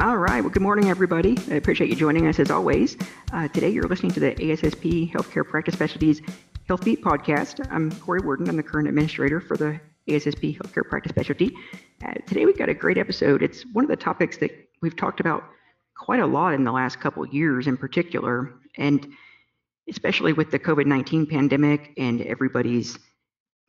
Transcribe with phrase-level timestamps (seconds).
[0.00, 0.40] All right.
[0.40, 1.36] Well, good morning, everybody.
[1.50, 2.96] I appreciate you joining us as always.
[3.34, 6.22] Uh, today, you're listening to the ASSP Healthcare Practice Specialties
[6.66, 7.66] Health Beat podcast.
[7.70, 8.48] I'm Corey Worden.
[8.48, 9.78] I'm the current administrator for the
[10.08, 11.52] ASSP Healthcare Practice Specialty.
[12.02, 13.42] Uh, today, we've got a great episode.
[13.42, 14.50] It's one of the topics that
[14.80, 15.44] we've talked about
[15.94, 19.06] quite a lot in the last couple years, in particular, and
[19.86, 22.98] especially with the COVID 19 pandemic and everybody's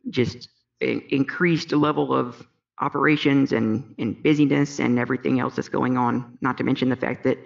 [0.08, 0.48] just
[0.80, 2.42] increased level of
[2.82, 7.22] operations and, and busyness and everything else that's going on, not to mention the fact
[7.24, 7.38] that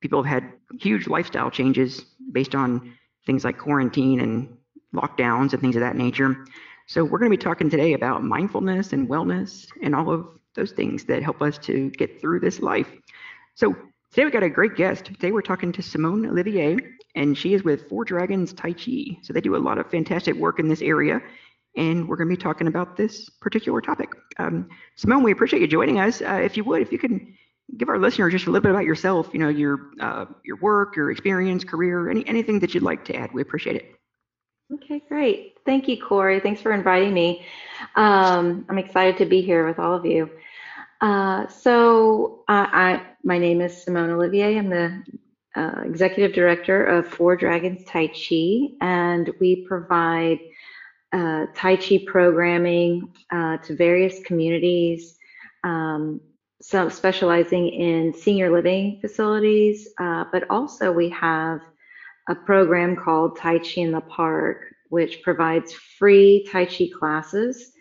[0.00, 2.94] people have had huge lifestyle changes based on
[3.26, 4.56] things like quarantine and
[4.94, 6.46] lockdowns and things of that nature.
[6.86, 10.70] So we're going to be talking today about mindfulness and wellness and all of those
[10.70, 12.88] things that help us to get through this life.
[13.54, 13.74] So
[14.10, 15.06] today we got a great guest.
[15.06, 16.78] Today we're talking to Simone Olivier,
[17.16, 19.18] and she is with Four Dragons Tai Chi.
[19.22, 21.20] So they do a lot of fantastic work in this area
[21.76, 24.10] and we're going to be talking about this particular topic.
[24.38, 26.22] Um, Simone, we appreciate you joining us.
[26.22, 27.20] Uh, if you would, if you could
[27.76, 30.96] give our listeners just a little bit about yourself, you know, your uh, your work,
[30.96, 33.94] your experience, career, any anything that you'd like to add, we appreciate it.
[34.72, 35.54] Okay, great.
[35.64, 36.40] Thank you, Corey.
[36.40, 37.44] Thanks for inviting me.
[37.94, 40.28] Um, I'm excited to be here with all of you.
[41.00, 44.58] Uh, so, I, my name is Simone Olivier.
[44.58, 45.04] I'm the
[45.54, 50.38] uh, executive director of Four Dragons Tai Chi, and we provide
[51.12, 55.16] uh, Tai Chi programming uh, to various communities,
[55.64, 56.20] um,
[56.60, 61.60] some specializing in senior living facilities, uh, but also we have
[62.28, 67.72] a program called Tai Chi in the Park, which provides free Tai Chi classes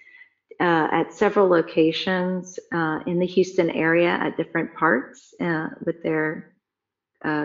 [0.60, 6.54] uh, at several locations uh, in the Houston area at different parks uh, with their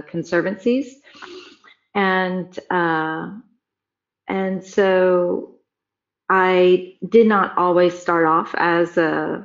[0.09, 0.97] conservancies.
[1.95, 2.57] And
[4.29, 5.60] and so
[6.31, 9.45] I did not always start off as a,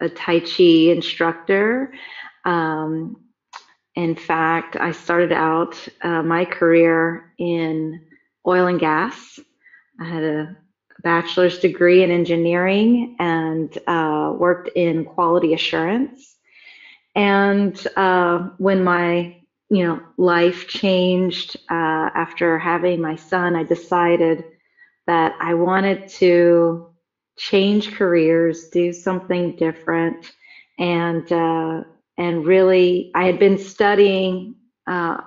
[0.00, 1.92] a Tai Chi instructor.
[2.44, 3.16] Um,
[3.94, 8.00] in fact, I started out uh, my career in
[8.46, 9.38] oil and gas.
[10.00, 10.56] I had a
[11.04, 16.36] bachelor's degree in engineering and uh, worked in quality assurance.
[17.14, 19.36] And uh, when my
[19.68, 24.44] you know life changed uh, after having my son, I decided
[25.10, 26.86] that I wanted to
[27.36, 30.30] change careers, do something different,
[30.78, 31.82] and uh,
[32.16, 34.54] and really, I had been studying
[34.86, 35.22] uh,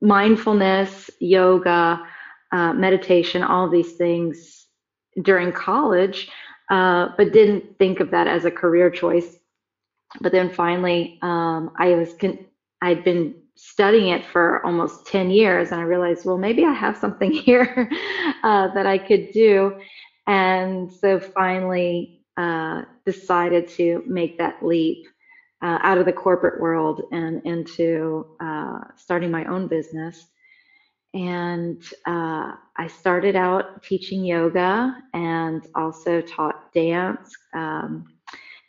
[0.00, 2.00] mindfulness, yoga,
[2.50, 4.66] uh, meditation, all these things
[5.20, 6.30] during college,
[6.70, 9.36] uh, but didn't think of that as a career choice.
[10.22, 12.46] But then finally, um, I was con-
[12.80, 16.96] I'd been studying it for almost 10 years and i realized well maybe i have
[16.96, 17.88] something here
[18.42, 19.78] uh, that i could do.
[20.26, 25.06] And so finally uh, decided to make that leap
[25.62, 30.26] uh, out of the corporate world and into uh, starting my own business.
[31.12, 38.06] And uh, i started out teaching yoga and also taught dance um,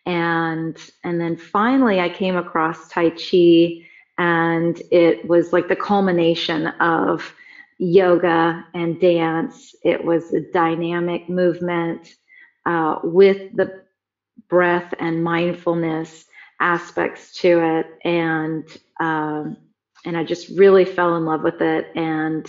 [0.07, 3.85] and and then finally i came across tai chi
[4.21, 7.33] and it was like the culmination of
[7.79, 9.75] yoga and dance.
[9.83, 12.15] It was a dynamic movement
[12.65, 13.83] uh, with the
[14.49, 16.25] breath and mindfulness
[16.59, 18.67] aspects to it, and
[18.99, 19.57] um,
[20.05, 22.47] and I just really fell in love with it and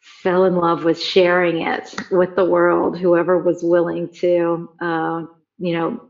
[0.00, 2.98] fell in love with sharing it with the world.
[2.98, 5.22] Whoever was willing to, uh,
[5.58, 6.00] you know,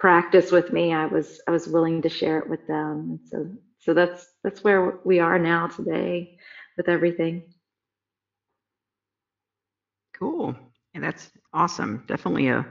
[0.00, 3.20] practice with me, I was I was willing to share it with them.
[3.30, 3.46] so
[3.84, 6.38] so that's that's where we are now today
[6.76, 7.42] with everything.
[10.14, 10.56] Cool.
[10.94, 12.04] And that's awesome.
[12.06, 12.66] Definitely a,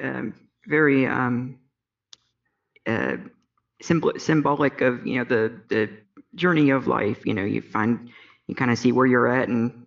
[0.00, 0.24] a
[0.66, 1.58] very um,
[2.86, 3.16] uh,
[3.82, 5.90] symbol, symbolic of you know the the
[6.36, 7.26] journey of life.
[7.26, 8.10] You know you find
[8.46, 9.86] you kind of see where you're at and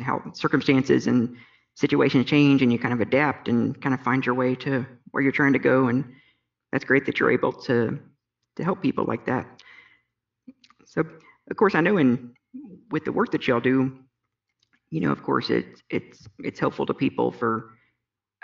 [0.00, 1.36] how circumstances and
[1.74, 5.22] situations change and you kind of adapt and kind of find your way to where
[5.22, 5.88] you're trying to go.
[5.88, 6.04] And
[6.72, 7.98] that's great that you're able to
[8.60, 9.46] to help people like that.
[10.86, 11.00] So,
[11.50, 12.34] of course, I know in
[12.90, 13.98] with the work that y'all do,
[14.90, 17.70] you know, of course, it's it's it's helpful to people for,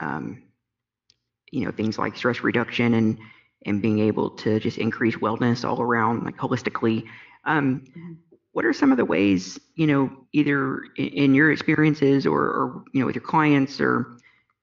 [0.01, 0.43] um,
[1.53, 3.19] you know, things like stress reduction and
[3.65, 7.05] and being able to just increase wellness all around, like holistically.
[7.45, 7.85] Um,
[8.53, 12.85] what are some of the ways, you know, either in, in your experiences or, or,
[12.95, 14.17] you know, with your clients or,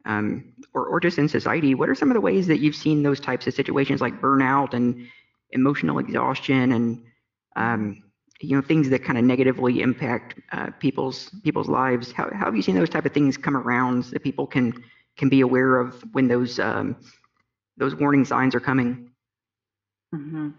[0.06, 3.04] um, or, or just in society, what are some of the ways that you've seen
[3.04, 5.08] those types of situations like burnout and
[5.54, 7.04] emotional exhaustion and
[7.56, 8.04] um,
[8.42, 12.12] you know things that kind of negatively impact uh, people's people's lives.
[12.12, 14.74] How, how have you seen those type of things come around that people can
[15.18, 16.98] can be aware of when those um,
[17.78, 19.10] those warning signs are coming?
[20.14, 20.50] hmm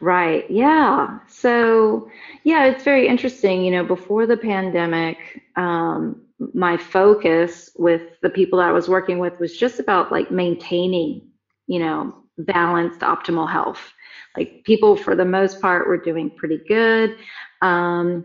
[0.00, 0.48] Right.
[0.50, 1.18] Yeah.
[1.28, 2.08] So,
[2.44, 3.62] yeah, it's very interesting.
[3.64, 5.18] You know, before the pandemic,
[5.56, 6.22] um,
[6.54, 11.22] my focus with the people that I was working with was just about like maintaining,
[11.66, 13.92] you know, balanced, optimal health.
[14.36, 17.16] Like people, for the most part, were doing pretty good.
[17.60, 18.24] Um,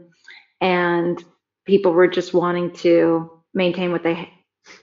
[0.62, 1.24] and
[1.66, 4.30] people were just wanting to maintain what they,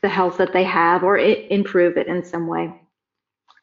[0.03, 2.73] the health that they have or i improve it in some way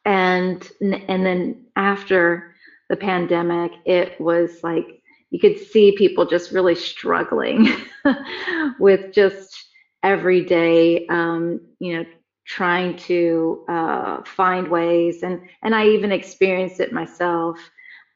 [0.04, 2.54] and and then after
[2.88, 7.68] the pandemic it was like you could see people just really struggling
[8.78, 9.66] with just
[10.02, 12.04] everyday um, you know
[12.46, 17.58] trying to uh, find ways and and i even experienced it myself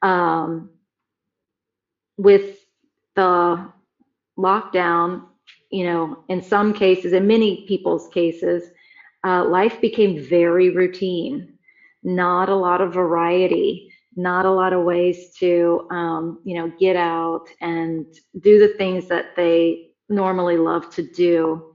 [0.03, 0.71] um,
[2.19, 2.59] with
[3.17, 3.73] the
[4.39, 5.23] lockdown
[5.71, 8.65] you know in some cases in many people's cases
[9.25, 11.53] uh, life became very routine
[12.05, 16.97] not a lot of variety, not a lot of ways to, um, you know, get
[16.97, 18.07] out and
[18.41, 21.75] do the things that they normally love to do.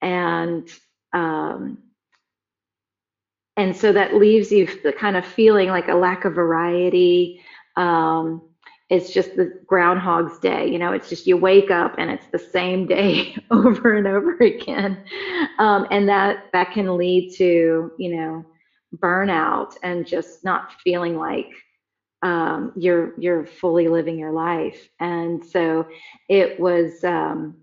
[0.00, 0.68] And,
[1.12, 1.78] um,
[3.56, 7.40] and so that leaves you the kind of feeling like a lack of variety.
[7.76, 8.42] Um,
[8.90, 12.38] it's just the groundhog's day you know it's just you wake up and it's the
[12.38, 15.02] same day over and over again
[15.58, 18.44] um, and that that can lead to you know
[18.98, 21.50] burnout and just not feeling like
[22.24, 24.88] um, you're you're fully living your life.
[24.98, 25.86] And so
[26.28, 27.56] it was, um,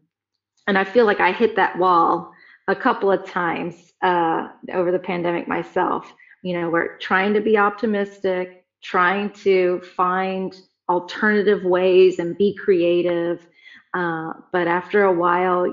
[0.67, 2.30] and I feel like I hit that wall
[2.67, 6.13] a couple of times uh, over the pandemic myself.
[6.43, 10.55] You know, we're trying to be optimistic, trying to find
[10.89, 13.47] alternative ways and be creative.
[13.93, 15.67] Uh, but after a while,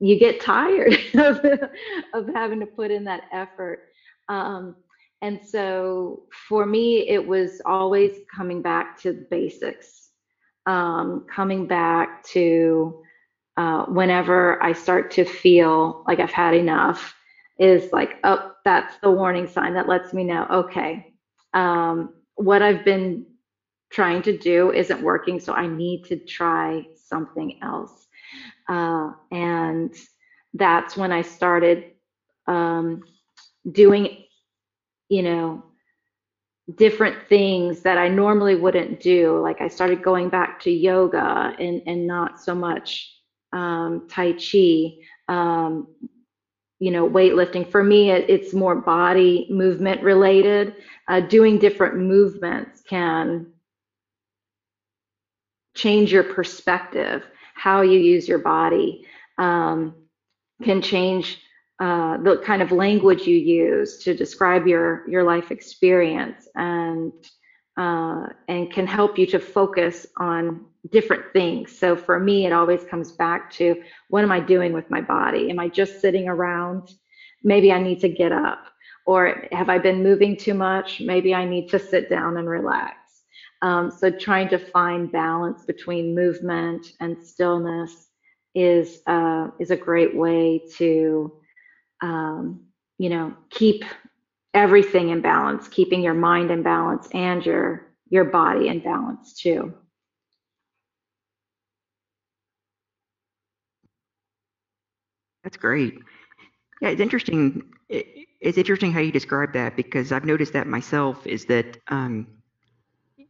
[0.00, 1.44] you get tired of,
[2.14, 3.88] of having to put in that effort.
[4.28, 4.76] Um,
[5.22, 10.10] and so for me, it was always coming back to basics,
[10.66, 13.03] um, coming back to
[13.56, 17.14] uh, whenever I start to feel like I've had enough,
[17.58, 21.14] is like, oh, that's the warning sign that lets me know, okay,
[21.52, 23.26] um, what I've been
[23.90, 28.08] trying to do isn't working, so I need to try something else.
[28.68, 29.94] Uh, and
[30.54, 31.92] that's when I started
[32.48, 33.04] um,
[33.70, 34.24] doing
[35.08, 35.62] you know,
[36.76, 39.38] different things that I normally wouldn't do.
[39.40, 43.12] Like I started going back to yoga and, and not so much
[43.54, 44.96] um, Tai Chi,
[45.28, 45.88] um,
[46.80, 47.70] you know, weightlifting.
[47.70, 50.74] For me, it, it's more body movement related.
[51.08, 53.46] Uh, doing different movements can
[55.74, 57.24] change your perspective,
[57.54, 59.06] how you use your body,
[59.38, 59.94] um,
[60.62, 61.40] can change
[61.80, 67.12] uh, the kind of language you use to describe your your life experience and
[67.76, 71.76] uh, and can help you to focus on different things.
[71.76, 75.50] So for me, it always comes back to what am I doing with my body?
[75.50, 76.90] Am I just sitting around?
[77.42, 78.66] Maybe I need to get up.
[79.06, 81.00] Or have I been moving too much?
[81.00, 82.96] Maybe I need to sit down and relax.
[83.62, 88.08] Um, so trying to find balance between movement and stillness
[88.54, 91.32] is uh, is a great way to
[92.02, 92.60] um,
[92.98, 93.84] you know, keep
[94.52, 99.74] everything in balance, keeping your mind in balance and your your body in balance too.
[105.44, 106.00] That's great.
[106.80, 107.62] Yeah, it's interesting.
[107.88, 108.06] It,
[108.40, 111.24] it's interesting how you describe that because I've noticed that myself.
[111.26, 112.26] Is that um,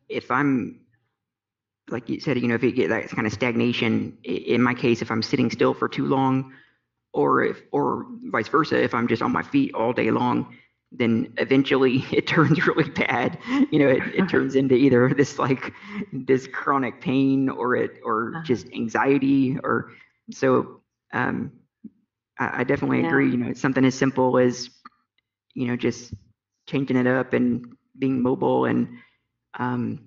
[0.08, 0.80] if I'm
[1.90, 5.02] like you said, you know, if you get that kind of stagnation, in my case,
[5.02, 6.54] if I'm sitting still for too long,
[7.14, 10.54] or if or vice versa if i'm just on my feet all day long
[10.92, 13.38] then eventually it turns really bad
[13.70, 15.72] you know it, it turns into either this like
[16.12, 18.42] this chronic pain or it or uh-huh.
[18.44, 19.92] just anxiety or
[20.30, 20.80] so
[21.12, 21.50] um
[22.38, 23.08] i, I definitely yeah.
[23.08, 24.70] agree you know it's something as simple as
[25.54, 26.14] you know just
[26.66, 28.88] changing it up and being mobile and
[29.58, 30.00] um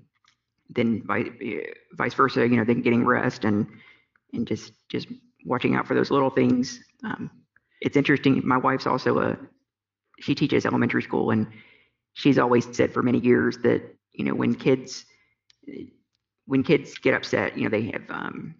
[0.69, 1.29] then vice,
[1.93, 3.67] vice versa you know then getting rest and
[4.33, 5.07] and just just
[5.45, 6.79] watching out for those little things.
[7.03, 7.31] Um,
[7.81, 8.41] it's interesting.
[8.45, 9.37] My wife's also a
[10.19, 11.47] she teaches elementary school, and
[12.13, 13.81] she's always said for many years that
[14.13, 15.05] you know when kids
[16.45, 18.55] when kids get upset, you know they have um,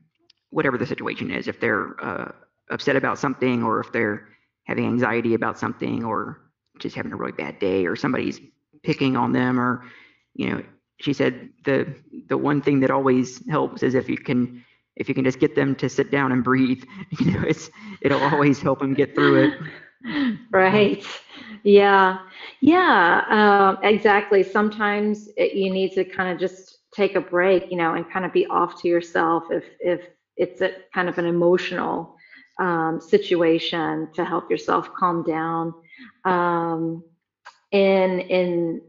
[0.50, 1.48] whatever the situation is.
[1.48, 2.32] If they're uh,
[2.70, 4.28] upset about something, or if they're
[4.66, 6.42] having anxiety about something, or
[6.80, 8.40] just having a really bad day, or somebody's
[8.84, 9.84] picking on them, or
[10.36, 10.64] you know,
[11.00, 11.94] she said the
[12.28, 14.64] the one thing that always helps is if you can
[14.98, 16.84] if you can just get them to sit down and breathe,
[17.20, 17.70] you know, it's
[18.02, 19.54] it'll always help them get through it.
[20.52, 21.04] right.
[21.64, 22.20] Yeah.
[22.62, 23.24] Yeah.
[23.30, 24.44] Um, exactly.
[24.44, 28.26] Sometimes it, you need to kind of just take a break, you know, and kind
[28.26, 30.02] of be off to yourself if if
[30.36, 32.16] it's a kind of an emotional
[32.60, 35.74] um, situation to help yourself calm down.
[36.26, 37.04] Um,
[37.72, 38.82] in in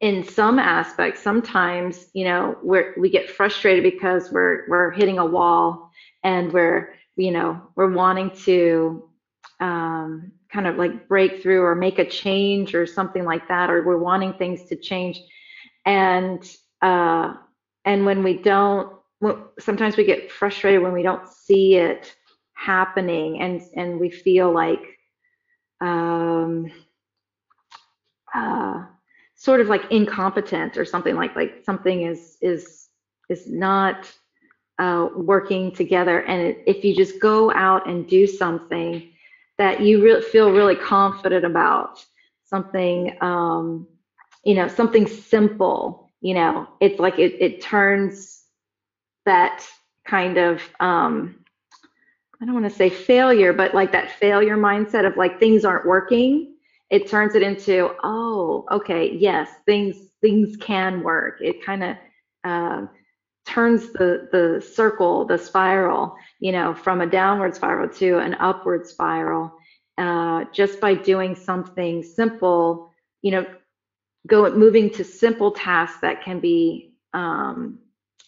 [0.00, 5.26] in some aspects, sometimes you know we're we get frustrated because we're we're hitting a
[5.26, 5.90] wall
[6.22, 9.08] and we're you know we're wanting to
[9.60, 13.82] um, kind of like break through or make a change or something like that, or
[13.84, 15.20] we're wanting things to change,
[15.86, 16.44] and
[16.82, 17.34] uh,
[17.84, 18.92] and when we don't,
[19.58, 22.14] sometimes we get frustrated when we don't see it
[22.54, 24.82] happening, and and we feel like
[25.80, 26.70] um,
[28.34, 28.84] uh,
[29.36, 32.88] sort of like incompetent or something like like something is is
[33.28, 34.12] is not
[34.78, 36.20] uh, working together.
[36.22, 39.10] And if you just go out and do something
[39.58, 42.04] that you re- feel really confident about,
[42.44, 43.86] something, um,
[44.44, 48.42] you know, something simple, you know, it's like it, it turns
[49.26, 49.66] that
[50.06, 51.43] kind of, um,
[52.44, 55.86] I don't want to say failure, but like that failure mindset of like things aren't
[55.86, 56.56] working.
[56.90, 61.38] It turns it into, oh, okay, yes, things things can work.
[61.40, 61.96] It kind of
[62.44, 62.82] uh,
[63.46, 68.86] turns the the circle, the spiral, you know, from a downward spiral to an upward
[68.86, 69.50] spiral,
[69.96, 73.46] uh, just by doing something simple, you know,
[74.26, 77.78] go moving to simple tasks that can be um,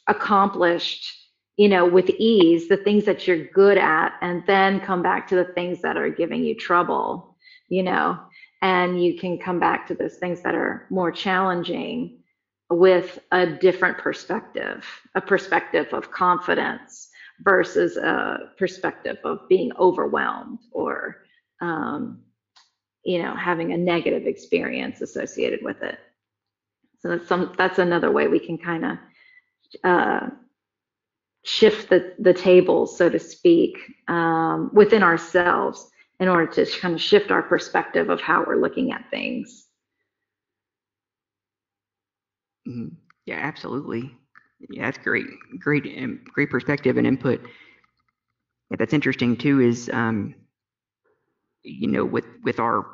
[0.06, 1.25] accomplished,
[1.56, 5.34] you know, with ease, the things that you're good at, and then come back to
[5.34, 7.36] the things that are giving you trouble,
[7.68, 8.18] you know,
[8.62, 12.18] and you can come back to those things that are more challenging
[12.70, 14.84] with a different perspective,
[15.14, 17.08] a perspective of confidence
[17.40, 21.22] versus a perspective of being overwhelmed or,
[21.60, 22.20] um,
[23.04, 25.98] you know, having a negative experience associated with it.
[26.98, 28.98] So that's some that's another way we can kind of
[29.84, 30.28] uh,
[31.46, 37.00] shift the the tables, so to speak, um, within ourselves in order to kind of
[37.00, 39.68] shift our perspective of how we're looking at things.
[42.68, 42.96] Mhm.
[43.26, 44.16] Yeah, absolutely.
[44.70, 45.26] Yeah, that's great.
[45.58, 47.40] Great, um, great perspective and input.
[48.70, 49.60] Yeah, that's interesting too.
[49.60, 50.34] Is um,
[51.62, 52.86] you know, with with our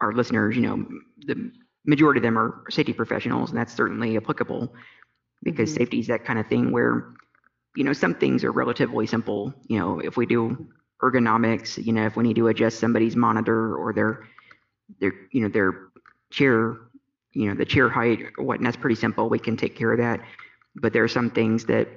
[0.00, 0.86] our listeners, you know,
[1.26, 1.50] the
[1.84, 4.74] majority of them are safety professionals, and that's certainly applicable
[5.42, 5.76] because Mhm.
[5.78, 7.14] safety is that kind of thing where,
[7.78, 9.54] you know, some things are relatively simple.
[9.68, 10.68] You know, if we do
[11.02, 14.24] ergonomics, you know, if we need to adjust somebody's monitor or their
[15.00, 15.88] their you know their
[16.30, 16.76] chair
[17.32, 19.28] you know, the chair height or what, and that's pretty simple.
[19.28, 20.20] We can take care of that.
[20.74, 21.88] But there are some things that,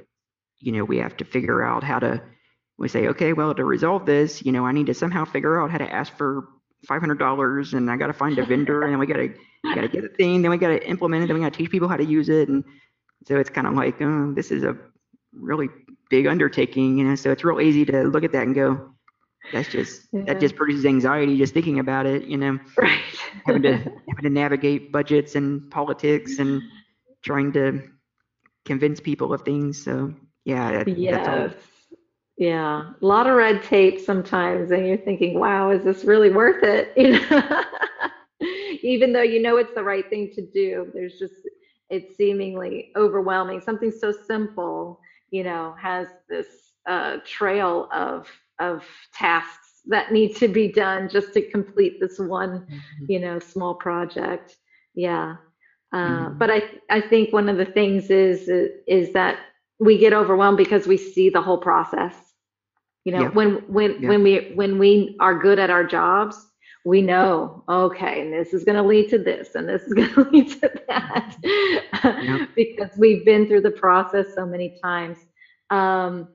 [0.60, 2.22] you know, we have to figure out how to,
[2.78, 5.72] we say, okay, well, to resolve this, you know, I need to somehow figure out
[5.72, 6.48] how to ask for
[6.88, 9.30] $500 and I got to find a vendor and we got to,
[9.64, 11.58] got to get the thing, then we got to implement it, then we got to
[11.58, 12.50] teach people how to use it.
[12.50, 12.64] And
[13.26, 14.78] so it's kind of like, oh, this is a
[15.34, 15.70] really
[16.10, 18.92] big undertaking, you know, so it's real easy to look at that and go,
[19.52, 20.24] that's just Yeah.
[20.26, 23.02] that just produces anxiety just thinking about it you know Right.
[23.46, 26.62] having to having to navigate budgets and politics and
[27.24, 27.82] trying to
[28.66, 30.14] convince people of things so
[30.46, 31.54] yeah that, that's all Yes.
[32.38, 32.92] Yeah.
[33.02, 36.94] A lot of red tape sometimes, and you're thinking, wow, is this really worth it?
[36.98, 37.64] You know,
[38.84, 41.34] even though you know it's the right thing to do, there's just,
[41.90, 43.62] it's seemingly overwhelming.
[43.62, 45.00] Something so simple,
[45.32, 46.48] you know, has this
[46.88, 48.28] uh, trail of
[48.60, 52.66] of tasks that need to be done just to complete this one,
[53.08, 54.56] you know, small project.
[54.96, 55.36] Yeah.
[55.94, 56.40] Uh, Mhm.
[56.40, 58.50] but I I think one of the things is
[58.88, 59.38] is that
[59.80, 62.16] we get overwhelmed because we see the whole process.
[63.06, 63.32] You know, Yeah.
[63.34, 64.08] when when Yeah.
[64.08, 66.51] when we when we are good at our jobs,
[66.86, 70.14] we know, okay, and this is going to lead to this, and this is going
[70.14, 71.38] to lead to that,
[72.20, 72.46] Yeah.
[72.56, 75.18] because we've been through the process so many times.
[75.70, 76.30] Um,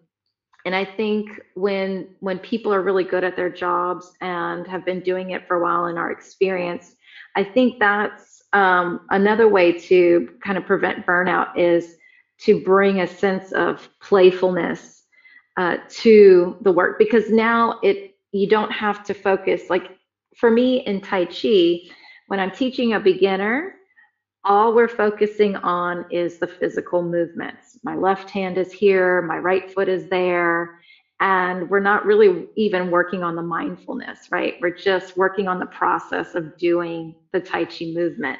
[0.64, 5.00] and I think when when people are really good at their jobs and have been
[5.00, 6.96] doing it for a while and are experienced,
[7.36, 11.96] I think that's um, another way to kind of prevent burnout is
[12.40, 15.04] to bring a sense of playfulness
[15.56, 19.95] uh, to the work because now it you don't have to focus like
[20.38, 21.80] for me in Tai Chi
[22.28, 23.76] when I'm teaching a beginner
[24.46, 27.80] all we're focusing on is the physical movements.
[27.82, 30.78] My left hand is here, my right foot is there,
[31.18, 34.54] and we're not really even working on the mindfulness, right?
[34.60, 38.38] We're just working on the process of doing the Tai Chi movement.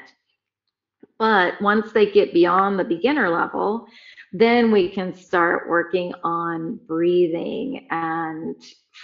[1.19, 3.87] But once they get beyond the beginner level,
[4.31, 8.55] then we can start working on breathing and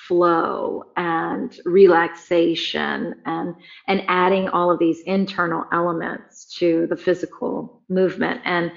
[0.07, 3.55] flow and relaxation and
[3.88, 8.41] and adding all of these internal elements to the physical movement.
[8.43, 8.71] And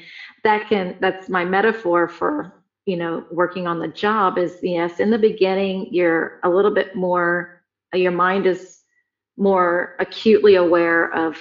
[0.45, 2.53] that can that's my metaphor for
[2.85, 6.95] you know working on the job is yes in the beginning you're a little bit
[6.95, 8.83] more your mind is
[9.37, 11.37] more acutely aware of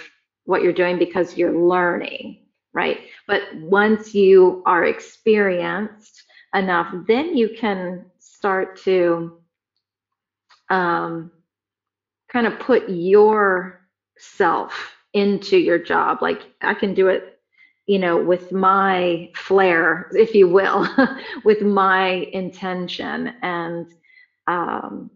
[0.45, 2.39] what you're doing because you're learning
[2.73, 2.99] right?
[3.25, 9.37] But once you are experienced enough then you can start to
[10.69, 11.31] um,
[12.31, 13.77] kind of put yourself
[15.13, 16.21] into your job.
[16.21, 17.39] Like I can do it,
[17.87, 20.87] you know, with my flair, if you will,
[21.43, 23.87] with my intention, and
[24.47, 25.09] um,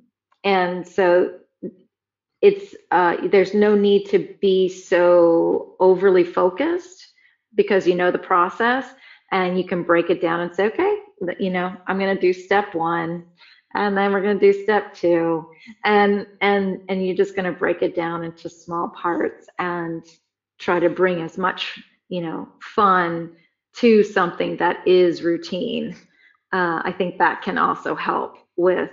[0.44, 1.34] and so
[2.42, 7.08] it's uh, there's no need to be so overly focused
[7.56, 8.86] because you know the process
[9.32, 10.98] and you can break it down and say okay
[11.40, 13.26] you know i'm going to do step one
[13.76, 15.50] and then we're going to do step two.
[15.84, 20.04] And and and you're just going to break it down into small parts and
[20.60, 23.36] try to bring as much you know fun
[23.76, 25.96] to something that is routine.
[26.52, 28.90] Uh, i think that can also help with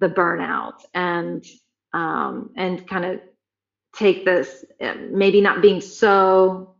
[0.00, 1.46] the burnout and
[1.92, 3.20] um, and kind of
[3.94, 4.64] take this
[5.10, 6.74] maybe not being so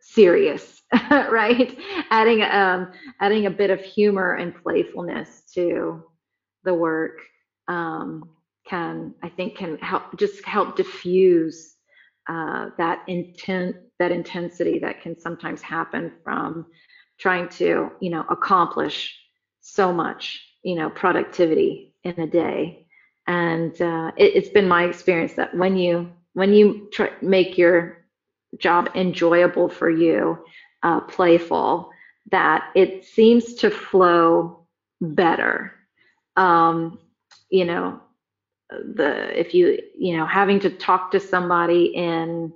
[0.00, 0.74] serious
[1.10, 1.76] right?
[2.10, 6.02] Adding um, adding a bit of humor and playfulness to
[6.64, 7.18] the work
[7.68, 8.28] um,
[8.66, 11.76] can I think can help just help diffuse
[12.28, 16.66] uh, that intent that intensity that can sometimes happen from
[17.18, 19.18] trying to you know accomplish
[19.60, 22.86] so much you know productivity in a day.
[23.26, 28.04] And uh, it, has been my experience that when you when you try, make your
[28.58, 30.38] job enjoyable for you
[30.82, 31.90] uh, playful
[32.30, 34.66] that it seems to flow
[35.00, 35.72] better
[36.36, 36.98] um,
[37.50, 38.00] you know,
[38.70, 42.52] the if you you know having to talk to somebody in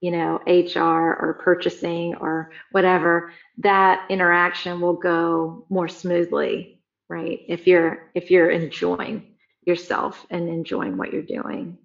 [0.00, 7.40] you know HR or purchasing or whatever, that interaction will go more smoothly, right?
[7.48, 11.78] If you're if you're enjoying yourself and enjoying what you're doing.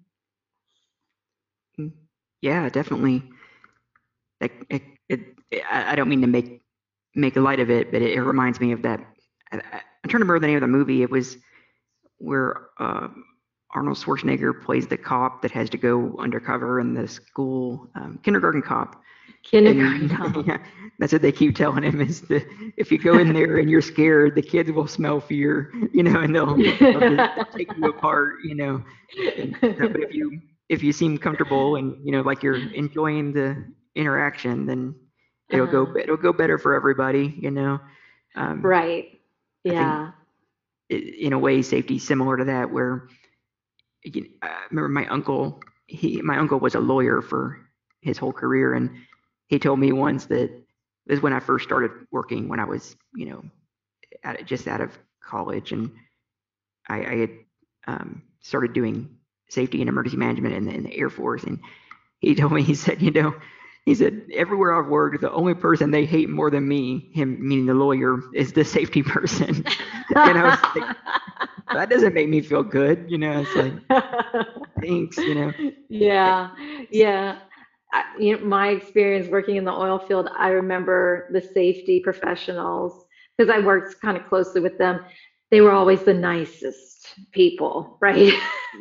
[1.78, 1.92] Mm,
[2.40, 3.22] yeah, definitely.
[4.40, 5.20] It, it, it,
[5.70, 6.60] I don't mean to make
[7.14, 9.00] make light of it, but it, it reminds me of that
[10.04, 11.02] I'm trying to remember the name of the movie.
[11.02, 11.38] It was
[12.18, 13.08] where uh,
[13.70, 18.60] Arnold Schwarzenegger plays the cop that has to go undercover in the school, um, kindergarten
[18.60, 19.00] cop.
[19.42, 20.36] Kindergarten cop.
[20.46, 20.58] Yeah,
[20.98, 23.80] that's what they keep telling him is that if you go in there and you're
[23.80, 28.54] scared, the kids will smell fear, you know, and they'll, they'll take you apart, you
[28.54, 28.84] know.
[29.38, 30.38] And, but if you
[30.68, 33.64] if you seem comfortable and you know like you're enjoying the
[33.94, 34.94] interaction, then
[35.50, 35.84] it'll uh-huh.
[35.84, 37.80] go it'll go better for everybody, you know.
[38.36, 39.13] Um, right
[39.64, 40.12] yeah.
[40.90, 43.08] in a way, safety similar to that, where
[44.04, 45.60] you know, I remember my uncle.
[45.86, 47.58] He my uncle was a lawyer for
[48.00, 48.90] his whole career, and
[49.48, 50.50] he told me once that
[51.06, 53.44] this is when I first started working when I was you know
[54.22, 55.90] at, just out of college, and
[56.88, 57.30] I, I had
[57.86, 59.16] um, started doing
[59.48, 61.60] safety and emergency management in the, in the Air Force, and
[62.20, 63.34] he told me he said you know
[63.86, 67.66] he said, everywhere I've worked, the only person they hate more than me, him meaning
[67.66, 69.64] the lawyer, is the safety person.
[70.16, 70.96] and I was like,
[71.72, 73.04] that doesn't make me feel good.
[73.08, 74.46] You know, it's like,
[74.80, 75.52] thanks, you know.
[75.88, 76.50] Yeah,
[76.90, 77.40] yeah.
[77.92, 83.04] I, you know, my experience working in the oil field, I remember the safety professionals,
[83.36, 85.04] because I worked kind of closely with them.
[85.50, 88.32] They were always the nicest people, right?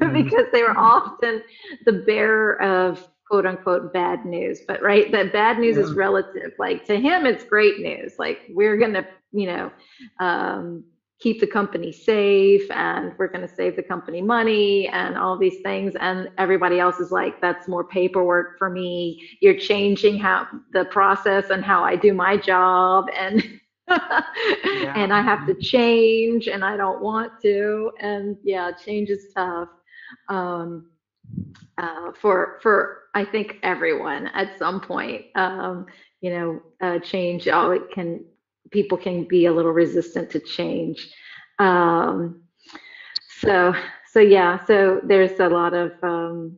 [0.01, 0.23] Mm-hmm.
[0.23, 1.43] because they were often
[1.85, 5.82] the bearer of quote unquote bad news but right that bad news yeah.
[5.82, 6.52] is relative.
[6.60, 8.13] Like to him it's great news.
[8.19, 9.72] Like we're gonna you know
[10.19, 10.84] um,
[11.19, 15.62] keep the company safe and we're going to save the company money and all these
[15.63, 15.96] things.
[16.00, 19.28] And everybody else is like that's more paperwork for me.
[19.41, 23.41] You're changing how the process and how i do my job and
[23.89, 24.93] yeah.
[24.96, 27.91] and i have to change and i don't want to.
[28.00, 29.69] And yeah change is tough.
[30.30, 30.86] Um,
[31.78, 35.26] uh, for for I think everyone at some point.
[35.36, 35.86] Um,
[36.22, 37.48] you know, uh, change.
[37.48, 38.24] Oh, it can
[38.72, 41.10] people can be a little resistant to change.
[41.60, 42.43] Um,
[43.41, 43.74] so
[44.12, 44.63] so yeah.
[44.65, 46.58] So there's a lot of um,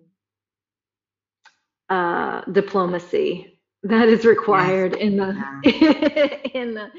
[1.89, 5.01] uh, diplomacy that is required yes.
[5.01, 6.89] in the in the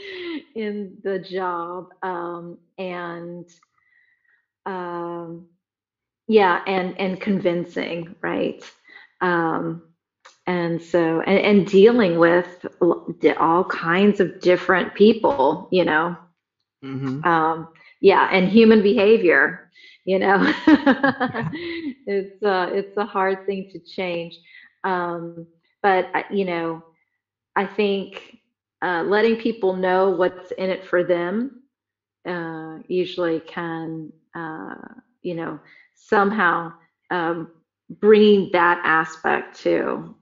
[0.54, 3.48] in the job um, and
[4.66, 5.46] um,
[6.28, 8.62] yeah and and convincing right?
[9.20, 9.82] Um
[10.46, 12.66] and so and, and dealing with
[13.38, 16.16] all kinds of different people you know?
[16.84, 17.20] Mm-hmm.
[17.24, 17.68] um
[18.00, 19.70] yeah and human behavior
[20.04, 20.52] you know?
[22.06, 24.38] It's uh, it's a hard thing to change.
[24.84, 25.46] Um,
[25.82, 26.82] but you know
[27.56, 28.36] i think
[28.82, 31.62] uh, letting people know what's in it for them
[32.28, 34.74] uh, usually can uh,
[35.22, 35.58] you know
[35.96, 36.72] somehow
[37.10, 37.52] um,
[38.00, 40.14] bring that aspect to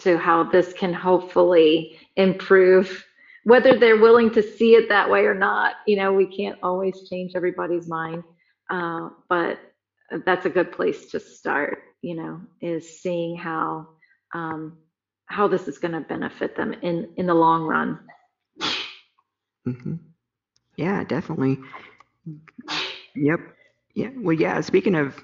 [0.00, 3.04] to how this can hopefully improve
[3.44, 7.08] whether they're willing to see it that way or not you know we can't always
[7.08, 8.22] change everybody's mind
[8.70, 9.58] uh, but
[10.26, 13.86] that's a good place to start you know is seeing how
[14.34, 14.78] um,
[15.26, 18.00] how this is going to benefit them in in the long run
[19.64, 19.94] hmm
[20.76, 21.58] Yeah, definitely.
[23.16, 23.40] Yep.
[23.98, 24.10] Yeah.
[24.16, 24.60] Well, yeah.
[24.60, 25.20] Speaking of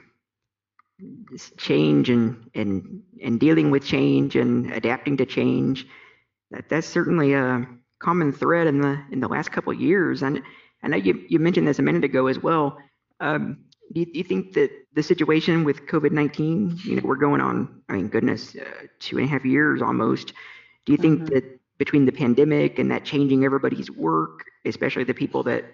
[1.57, 5.87] change and and and dealing with change and adapting to change,
[6.51, 7.67] that that's certainly a
[8.01, 10.23] common thread in the in the last couple of years.
[10.23, 10.43] And
[10.83, 12.79] I know you you mentioned this a minute ago as well.
[13.21, 13.59] Um,
[13.93, 17.83] do you, do you think that the situation with COVID-19, you know, we're going on,
[17.89, 20.33] I mean, goodness, uh, two and a half years almost.
[20.87, 21.29] Do you think Mhm.
[21.33, 21.45] that
[21.79, 25.65] between the pandemic and that changing everybody's work, especially the people that,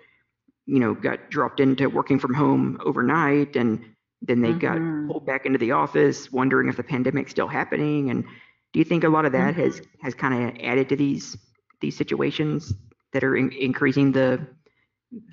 [0.70, 3.84] you know, got dropped into working from home overnight and
[4.22, 5.06] then they got Mhm.
[5.06, 8.10] pulled back into the office, wondering if the pandemic's still happening?
[8.10, 8.24] And
[8.72, 11.36] do you think a lot of that has has kind of added to these
[11.80, 12.74] these situations
[13.12, 14.46] that are in, increasing the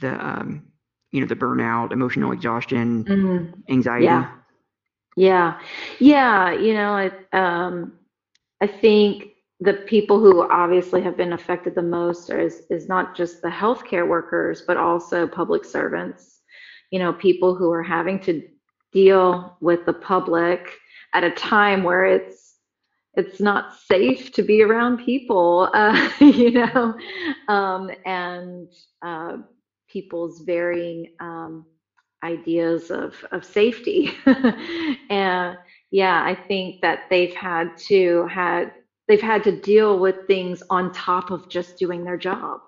[0.01, 0.63] the um,
[1.11, 3.53] you know the burnout, emotional exhaustion, Mhm.
[3.69, 4.03] anxiety?
[4.03, 4.29] Yeah.
[5.17, 5.59] Yeah,
[5.99, 7.93] yeah, you know, I, um,
[8.61, 13.41] I think the people who obviously have been affected the most is, is not just
[13.41, 16.41] the healthcare workers, but also public servants.
[16.91, 18.47] You know, people who are having to
[18.93, 20.69] deal with the public
[21.13, 22.47] at a time where it's
[23.15, 26.95] it's not safe to be around people, uh, you know,
[27.47, 29.37] um, and uh,
[29.89, 31.65] people's varying um,
[32.23, 34.11] ideas of, of safety.
[35.09, 35.57] and
[35.89, 38.71] yeah, I think that they've had to had
[39.07, 42.61] they've had to deal with things on top of just doing their job.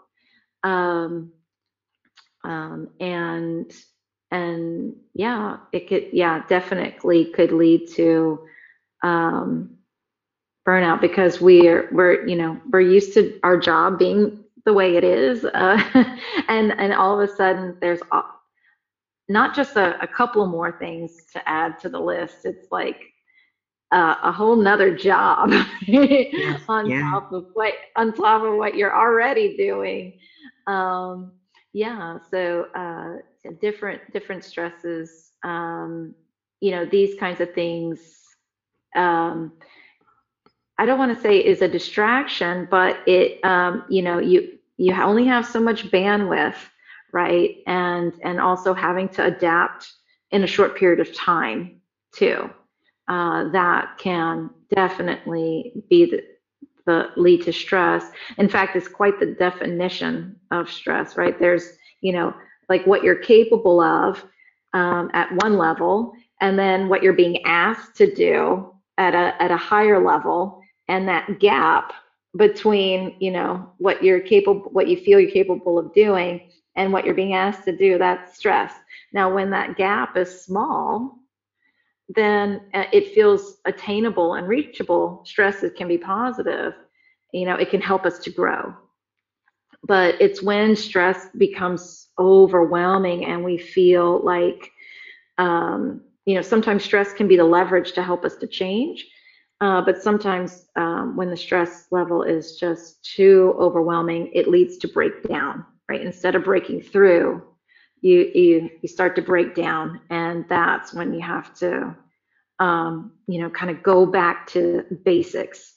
[0.64, 1.32] Um,
[2.44, 3.72] um, and
[4.32, 8.40] and yeah, it could yeah definitely could lead to
[9.04, 9.78] um,
[10.68, 15.04] burnout because we're we're you know we're used to our job being the way it
[15.04, 15.82] is, uh,
[16.48, 18.02] and and all of a sudden there's
[19.30, 22.46] not just a, a couple more things to add to the list.
[22.46, 23.02] It's like
[23.92, 25.52] uh, a whole nother job
[26.68, 27.10] on yeah.
[27.12, 30.20] top of what on top of what you're already doing.
[30.68, 31.32] Um,
[31.74, 35.32] yeah, so uh, different different stresses.
[35.44, 36.14] Um,
[36.60, 38.00] you know, these kinds of things.
[38.96, 39.54] Um,
[40.78, 44.94] I don't want to say is a distraction, but it, um, you know, you you
[44.94, 46.56] only have so much bandwidth,
[47.12, 47.58] right?
[47.68, 49.92] And and also having to adapt
[50.32, 51.82] in a short period of time
[52.14, 52.50] too.
[53.10, 56.24] Uh, that can definitely be the,
[56.86, 58.12] the lead to stress.
[58.38, 61.38] In fact, it's quite the definition of stress, right?
[61.40, 62.34] There's, you know,
[62.70, 64.24] like what you're capable of
[64.74, 69.50] um, at one level, and then what you're being asked to do at a at
[69.50, 71.94] a higher level, and that gap
[72.38, 77.04] between you know what you're capable what you feel you're capable of doing and what
[77.04, 78.72] you're being asked to do that's stress
[79.14, 81.18] now when that gap is small
[82.10, 86.74] then uh, it feels attainable and reachable stress can be positive
[87.34, 88.74] you know it can help us to grow
[89.84, 94.72] but it's when stress becomes overwhelming and we feel like
[95.38, 99.06] um, you know sometimes stress can be the leverage to help us to change
[99.62, 104.88] uh, but sometimes um, when the stress level is just too overwhelming, it leads to
[104.88, 106.02] breakdown, right?
[106.02, 107.42] Instead of breaking through,
[108.02, 111.96] you you you start to break down, and that's when you have to,
[112.60, 115.76] um, you know, kind of go back to basics,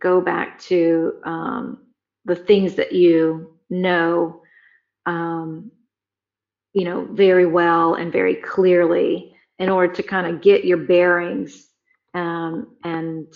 [0.00, 1.86] go back to um,
[2.24, 4.42] the things that you know,
[5.06, 5.70] um,
[6.72, 11.68] you know, very well and very clearly, in order to kind of get your bearings
[12.14, 13.32] um, and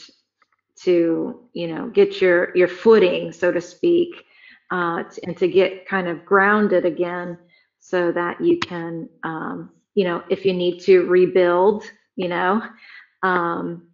[0.77, 4.25] to you know get your your footing so to speak
[4.73, 7.38] uh, and to get kind of grounded again
[7.85, 11.85] so that you can um, you know if you need to rebuild
[12.16, 12.62] you know
[13.25, 13.88] um,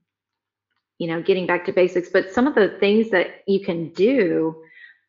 [0.99, 2.11] you know getting back to basics.
[2.11, 4.63] But some of the things that you can do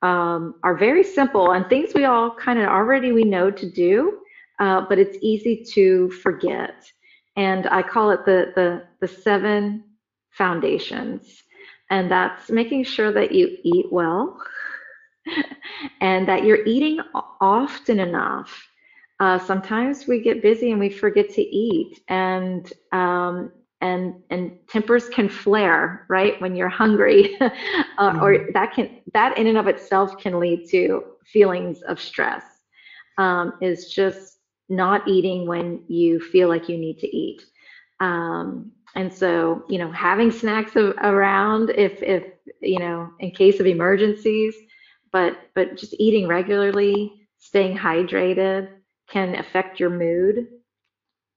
[0.04, 4.20] um, are very simple and things we all kind of already we know to do
[4.60, 6.86] uh, but it's easy to forget.
[7.36, 9.84] And I call it the the the seven
[10.32, 11.44] foundations,
[11.90, 14.40] and that's making sure that you eat well,
[16.02, 17.00] and that you're eating
[17.42, 18.68] often enough,
[19.22, 25.10] uh, sometimes we get busy and we forget to eat, and um, and and tempers
[25.10, 27.50] can flare, right, when you're hungry, uh,
[28.00, 28.24] mm-hmm.
[28.24, 32.44] or that can that in and of itself can lead to feelings of stress.
[33.20, 37.44] Um, is just not eating when you feel like you need to eat.
[38.00, 42.24] Um, and so, you know, having snacks around if, if,
[42.62, 44.56] you know, in case of emergencies,
[45.12, 48.70] but, but just eating regularly, staying hydrated
[49.12, 50.48] can affect your mood.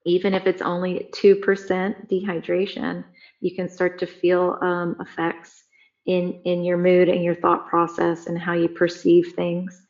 [0.07, 3.05] Even if it's only 2% dehydration,
[3.41, 5.65] you can start to feel um, effects
[6.07, 9.83] in, in your mood and your thought process and how you perceive things.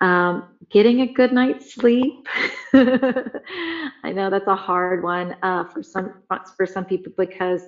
[0.00, 2.26] Um, getting a good night's sleep.
[2.74, 6.12] I know that's a hard one uh, for some
[6.56, 7.62] for some people because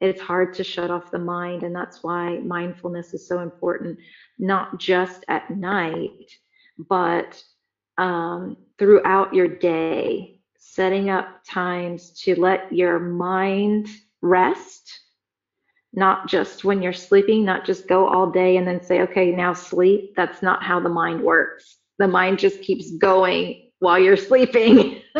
[0.00, 3.98] it's hard to shut off the mind, and that's why mindfulness is so important,
[4.38, 6.30] not just at night,
[6.88, 7.42] but
[8.00, 10.40] um, throughout your day.
[10.58, 13.88] Setting up times to let your mind
[14.22, 14.90] rest,
[15.92, 19.52] not just when you're sleeping, not just go all day and then say, okay, now
[19.52, 20.14] sleep.
[20.16, 21.78] That's not how the mind works.
[21.98, 25.02] The mind just keeps going while you're sleeping.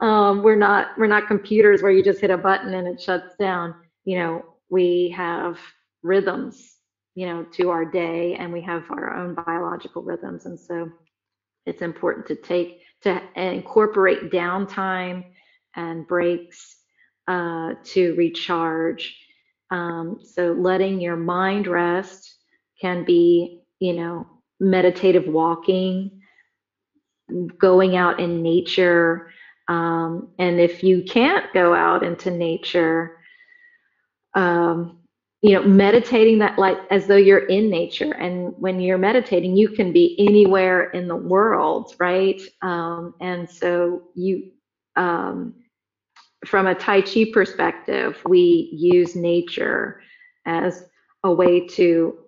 [0.00, 3.36] um, we're not we're not computers where you just hit a button and it shuts
[3.38, 3.74] down.
[4.04, 5.58] You know, we have
[6.02, 6.73] rhythms,
[7.14, 10.90] you know, to our day, and we have our own biological rhythms, and so
[11.66, 15.24] it's important to take to incorporate downtime
[15.76, 16.76] and breaks
[17.28, 19.16] uh, to recharge.
[19.70, 22.36] Um, so letting your mind rest
[22.80, 24.26] can be, you know,
[24.60, 26.22] meditative walking,
[27.58, 29.30] going out in nature.
[29.68, 33.18] Um, and if you can't go out into nature,
[34.34, 34.98] um,
[35.44, 38.14] you know, meditating that like as though you're in nature.
[38.14, 42.40] And when you're meditating, you can be anywhere in the world, right?
[42.62, 44.52] Um, and so you,
[44.96, 45.54] um,
[46.46, 50.00] from a Tai Chi perspective, we use nature
[50.46, 50.84] as
[51.24, 52.18] a way to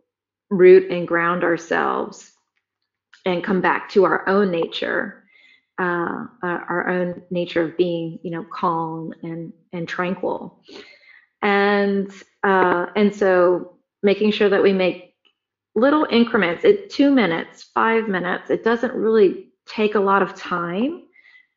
[0.50, 2.32] root and ground ourselves
[3.24, 5.24] and come back to our own nature,
[5.78, 10.62] uh, our own nature of being, you know, calm and and tranquil,
[11.76, 12.10] and
[12.42, 15.14] uh, and so making sure that we make
[15.74, 16.64] little increments.
[16.64, 18.50] It two minutes, five minutes.
[18.50, 21.02] It doesn't really take a lot of time,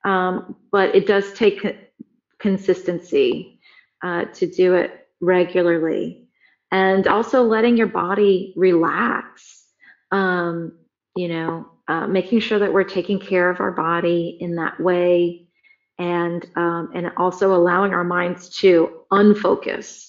[0.03, 1.65] um, but it does take
[2.39, 3.59] consistency
[4.03, 6.27] uh, to do it regularly
[6.71, 9.65] and also letting your body relax.
[10.11, 10.73] Um,
[11.15, 15.47] you know, uh, making sure that we're taking care of our body in that way,
[15.97, 20.08] and um, and also allowing our minds to unfocus.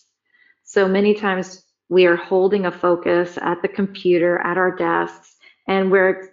[0.71, 5.35] So many times we are holding a focus at the computer, at our desks,
[5.67, 6.31] and we're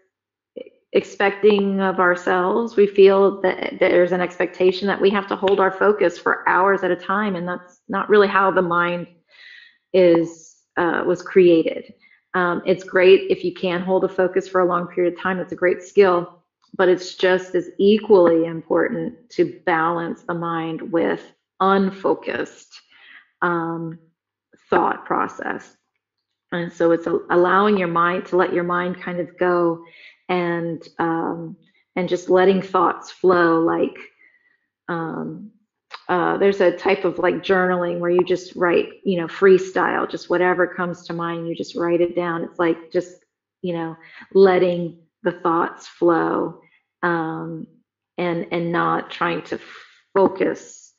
[0.94, 2.76] expecting of ourselves.
[2.76, 6.84] We feel that there's an expectation that we have to hold our focus for hours
[6.84, 9.08] at a time, and that's not really how the mind
[9.92, 11.96] is uh, was created.
[12.36, 15.40] Um, it's great if you can hold a focus for a long period of time.
[15.40, 16.44] It's a great skill,
[16.78, 21.24] but it's just as equally important to balance the mind with
[21.60, 22.82] unfocused
[23.42, 23.98] um,
[24.70, 25.76] thought process.
[26.52, 29.84] And so it's allowing your mind to let your mind kind of go
[30.30, 31.58] and um,
[31.96, 33.98] and just letting thoughts flow like
[34.88, 35.52] um,
[36.10, 40.30] uh, there's a type of like journaling where you just write, you know, freestyle, just
[40.30, 42.44] whatever comes to mind, you just write it down.
[42.44, 43.26] It's like just,
[43.62, 43.98] you know,
[44.34, 46.62] letting the thoughts flow
[47.04, 47.68] um,
[48.18, 49.60] and and not trying to
[50.14, 50.94] focus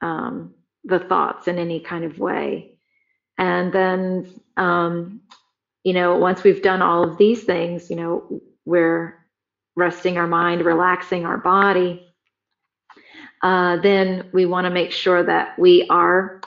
[0.00, 0.54] um,
[0.84, 2.76] the thoughts in any kind of way.
[3.38, 5.20] And then, um,
[5.84, 9.18] you know, once we've done all of these things, you know, we're
[9.76, 12.06] resting our mind, relaxing our body
[13.42, 16.40] uh, then we want to make sure that we are,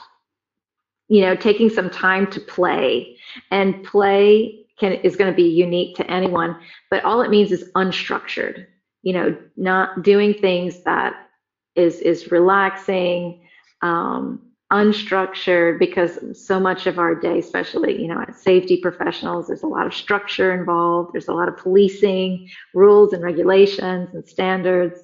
[1.08, 3.16] you know, taking some time to play.
[3.50, 6.56] And play can is going to be unique to anyone,
[6.90, 8.66] but all it means is unstructured.
[9.02, 11.28] You know, not doing things that
[11.74, 13.42] is is relaxing,
[13.82, 19.62] um, unstructured because so much of our day, especially you know, as safety professionals, there's
[19.62, 21.12] a lot of structure involved.
[21.12, 25.00] There's a lot of policing, rules and regulations and standards.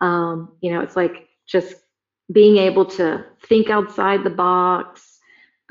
[0.00, 1.74] Um, you know, it's like just
[2.30, 5.18] being able to think outside the box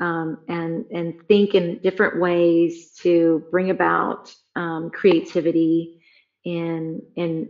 [0.00, 6.00] um, and and think in different ways to bring about um, creativity
[6.44, 7.48] in in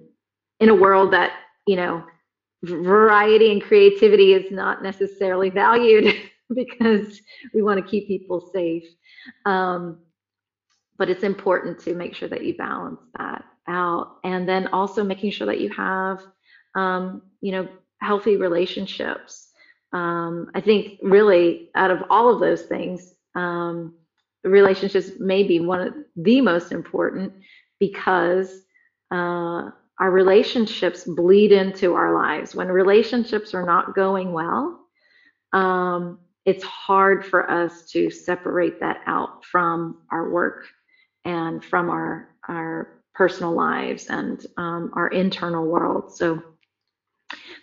[0.61, 1.33] in a world that
[1.67, 2.05] you know
[2.65, 6.15] variety and creativity is not necessarily valued
[6.55, 7.21] because
[7.55, 8.85] we want to keep people safe
[9.47, 9.99] um,
[10.99, 14.17] but it's important to make sure that you balance that out.
[14.25, 16.21] And then also making sure that you have,
[16.75, 17.69] um, you know,
[18.01, 19.49] healthy relationships.
[19.93, 23.95] Um, I think really out of all of those things, um,
[24.45, 27.33] relationships may be one of the most important
[27.79, 28.63] because
[29.11, 32.55] uh, our relationships bleed into our lives.
[32.55, 34.81] When relationships are not going well,
[35.53, 40.67] um, it's hard for us to separate that out from our work
[41.25, 46.17] and from our our personal lives and um, our internal world.
[46.17, 46.41] So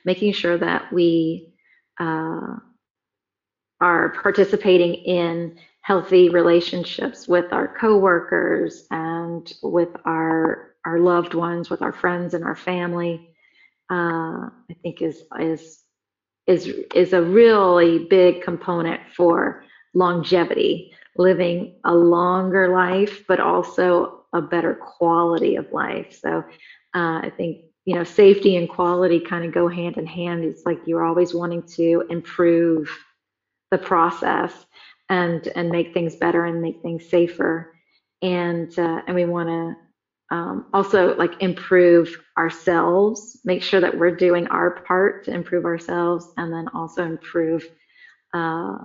[0.04, 1.54] making sure that we
[2.00, 2.58] uh,
[3.82, 11.82] are participating in healthy relationships with our coworkers and with our our loved ones, with
[11.82, 13.30] our friends and our family,
[13.92, 15.84] uh, I think is is
[16.48, 24.42] is is a really big component for longevity, living a longer life, but also a
[24.42, 26.18] better quality of life.
[26.22, 26.40] So
[26.96, 30.44] uh, I think you know safety and quality kind of go hand in hand.
[30.44, 32.90] It's like you're always wanting to improve
[33.72, 34.66] the process
[35.10, 37.74] and and make things better and make things safer.
[38.22, 39.76] And uh, and we want to
[40.32, 46.28] um, also like improve ourselves, make sure that we're doing our part to improve ourselves,
[46.38, 47.68] and then also improve
[48.34, 48.78] uh,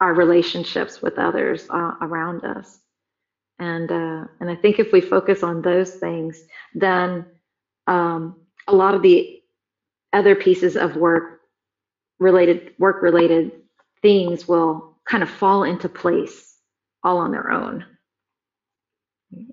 [0.00, 2.78] our relationships with others uh, around us.
[3.58, 6.42] And uh, and I think if we focus on those things,
[6.74, 7.26] then
[7.86, 8.36] um,
[8.68, 9.40] a lot of the
[10.12, 11.40] other pieces of work
[12.18, 13.52] related work related
[14.00, 16.56] things will kind of fall into place
[17.02, 17.84] all on their own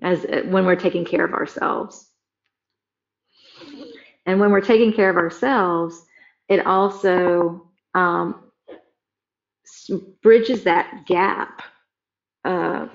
[0.02, 2.08] as when we're taking care of ourselves.
[4.26, 6.02] And when we're taking care of ourselves,
[6.48, 8.50] it also um,
[10.22, 11.62] bridges that gap,
[12.44, 12.86] uh,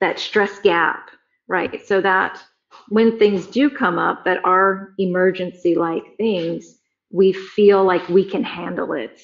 [0.00, 1.10] that stress gap,
[1.48, 1.86] right?
[1.86, 2.42] So that
[2.88, 6.78] when things do come up that are emergency like things,
[7.10, 9.20] we feel like we can handle it.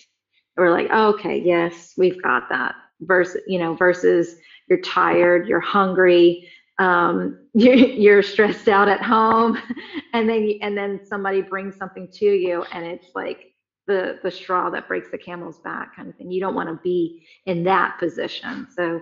[0.56, 2.74] We're like, oh, okay, yes, we've got that.
[3.00, 4.36] Versus, you know, versus
[4.68, 6.48] you're tired, you're hungry,
[6.78, 9.58] um, you're, you're, stressed out at home
[10.14, 13.52] and then and then somebody brings something to you and it's like
[13.86, 16.30] the the straw that breaks the camel's back kind of thing.
[16.30, 18.68] You don't want to be in that position.
[18.74, 19.00] So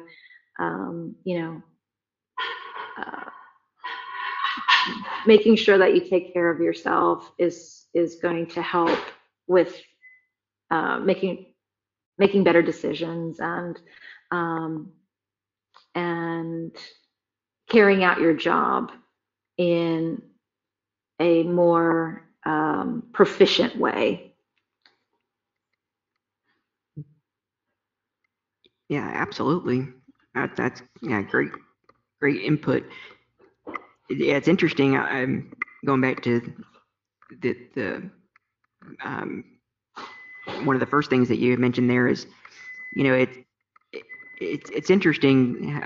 [0.59, 1.63] um, you know
[2.99, 3.25] uh,
[5.27, 8.99] making sure that you take care of yourself is is going to help
[9.47, 9.81] with
[10.71, 11.47] uh, making
[12.19, 13.81] making better decisions and
[14.31, 14.93] um,
[15.95, 16.77] and
[17.71, 18.93] carrying out your job
[19.57, 20.23] in
[21.21, 24.35] a more um, proficient way.
[28.89, 29.89] Yeah, absolutely.
[30.35, 31.51] That, that's yeah, great,
[32.21, 32.85] great input.
[34.11, 34.97] Yeah, it's interesting.
[34.97, 35.53] I'm
[35.87, 36.41] going back to
[37.41, 38.11] the the
[39.05, 39.45] um,
[40.65, 42.27] one of the first things that you mentioned there is,
[42.97, 43.29] you know, it,
[43.93, 44.03] it
[44.41, 45.81] it's it's interesting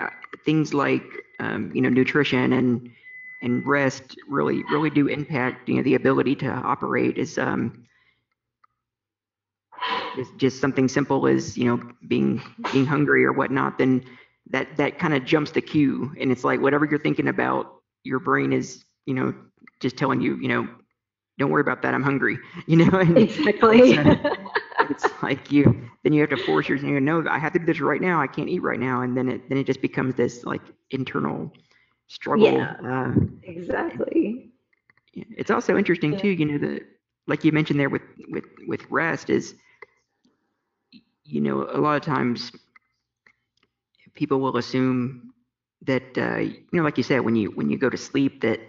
[0.44, 1.04] things like
[1.40, 2.90] um, you know, nutrition and
[3.42, 7.84] and rest really really do impact you know the ability to operate is um
[10.18, 12.40] is just something simple as you know being
[12.72, 14.02] being hungry or whatnot then
[14.50, 16.12] that that kind of jumps the queue.
[16.20, 19.34] And it's like whatever you're thinking about your brain is you know
[19.80, 20.68] just telling you you know
[21.38, 22.98] don't worry about that i'm hungry you know?
[22.98, 23.98] And exactly
[24.90, 25.64] it's like you
[26.02, 28.20] then you have to force yourself you know i have to do this right now
[28.20, 31.50] i can't eat right now and then it then it just becomes this like internal
[32.08, 34.50] struggle yeah uh, exactly
[35.14, 36.18] it's also interesting yeah.
[36.18, 36.80] too you know the
[37.26, 39.54] like you mentioned there with with with rest is
[41.24, 42.52] you know a lot of times
[44.14, 45.32] people will assume
[45.82, 48.60] that uh, you know like you said when you when you go to sleep that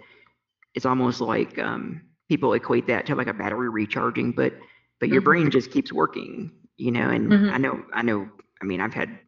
[0.74, 4.52] it's almost like um, people equate that to like a battery recharging but
[5.00, 5.24] but your mm-hmm.
[5.24, 7.08] brain just keeps working, you know.
[7.08, 7.54] And mm-hmm.
[7.54, 8.28] I know, I know.
[8.60, 9.18] I mean, I've had,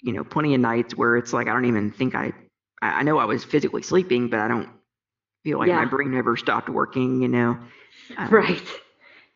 [0.00, 2.32] you know, plenty of nights where it's like I don't even think I,
[2.82, 4.68] I know I was physically sleeping, but I don't
[5.42, 5.76] feel like yeah.
[5.76, 7.58] my brain ever stopped working, you know.
[8.16, 8.66] Um, right.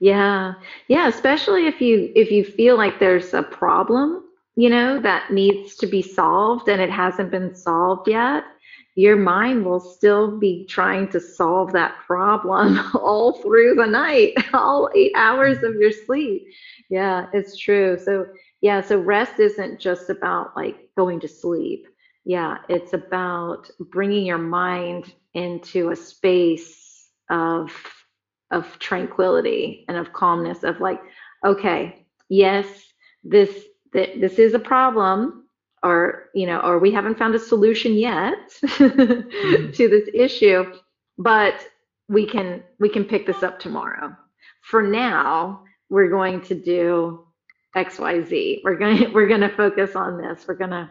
[0.01, 0.55] Yeah.
[0.89, 1.09] Yeah.
[1.09, 4.25] Especially if you if you feel like there's a problem,
[4.57, 8.45] you know, that needs to be solved and it hasn't been solved yet
[8.99, 14.91] your mind will still be trying to solve that problem all through the night, all
[14.93, 16.49] eight hours of your sleep.
[16.91, 17.97] Yeah, it's true.
[17.97, 18.27] So,
[18.61, 21.87] yeah, so rest isn't just about like going to sleep.
[22.25, 27.71] Yeah, it's about bringing your mind into a space of
[28.51, 31.01] of tranquility and of calmness of like
[31.45, 32.67] okay yes
[33.23, 35.45] this this is a problem
[35.83, 39.71] or you know or we haven't found a solution yet mm-hmm.
[39.71, 40.65] to this issue
[41.19, 41.67] but
[42.09, 44.17] we can we can pick this up tomorrow.
[44.63, 47.25] For now, we're going to do
[47.77, 48.61] XYZ.
[48.65, 50.47] We're going to, we're going to focus on this.
[50.49, 50.91] We're going to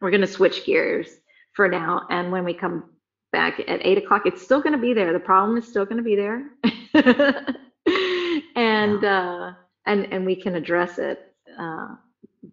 [0.00, 1.08] we're going to switch gears
[1.52, 2.06] for now.
[2.10, 2.84] And when we come
[3.32, 5.12] back at eight o'clock, it's still going to be there.
[5.12, 6.50] The problem is still going to be there.
[8.56, 9.52] and uh,
[9.86, 11.96] and and we can address it, uh,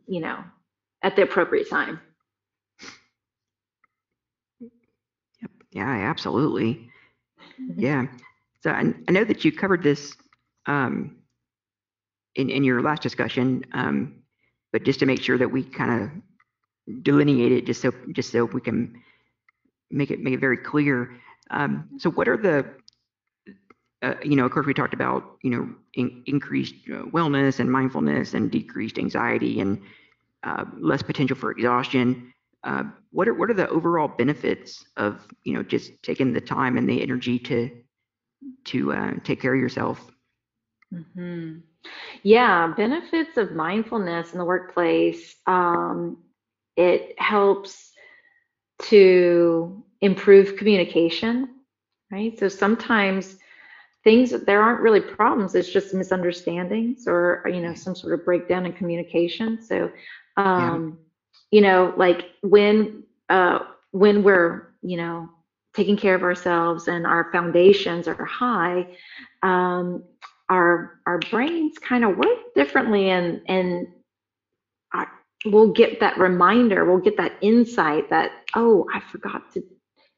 [0.07, 0.43] you know,
[1.03, 1.99] at the appropriate time.
[5.41, 5.51] Yep.
[5.71, 6.89] Yeah, absolutely.
[7.59, 7.73] Mhm.
[7.77, 8.07] Yeah.
[8.61, 10.15] So I, I know that you covered this
[10.67, 11.17] um,
[12.35, 14.15] in, in your last discussion, um,
[14.71, 18.45] but just to make sure that we kind of delineate it, just so just so
[18.45, 19.01] we can
[19.91, 21.11] make it make it very clear.
[21.51, 22.65] Um, so what are the
[24.01, 27.71] uh, you know, of course, we talked about you know in, increased uh, wellness and
[27.71, 29.81] mindfulness and decreased anxiety and
[30.43, 32.33] uh, less potential for exhaustion.
[32.63, 36.77] Uh, what are what are the overall benefits of you know just taking the time
[36.77, 37.69] and the energy to
[38.65, 40.11] to uh, take care of yourself?
[40.91, 41.57] hmm
[42.23, 45.35] Yeah, benefits of mindfulness in the workplace.
[45.47, 46.17] Um,
[46.77, 47.91] it helps
[48.83, 51.49] to improve communication,
[52.11, 52.37] right?
[52.39, 53.37] So sometimes
[54.03, 58.65] things there aren't really problems; it's just misunderstandings or you know some sort of breakdown
[58.65, 59.61] in communication.
[59.61, 59.91] So,
[60.41, 60.99] um,
[61.51, 63.59] you know, like when uh,
[63.91, 65.29] when we're you know
[65.73, 68.87] taking care of ourselves and our foundations are high.
[69.43, 70.03] Um,
[70.51, 73.87] our our brains kind of work differently and and
[74.93, 75.09] our,
[75.45, 79.63] we'll get that reminder we'll get that insight that oh i forgot to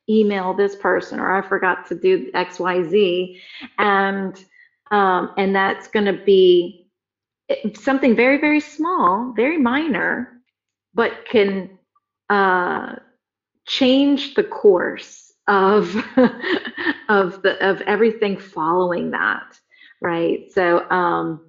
[0.09, 3.39] email this person or i forgot to do xyz
[3.77, 4.43] and
[4.91, 6.82] um, and that's going to be
[7.75, 10.41] something very very small very minor
[10.93, 11.77] but can
[12.29, 12.95] uh,
[13.65, 15.95] change the course of
[17.09, 19.59] of the of everything following that
[20.03, 20.51] right?
[20.51, 21.41] So um,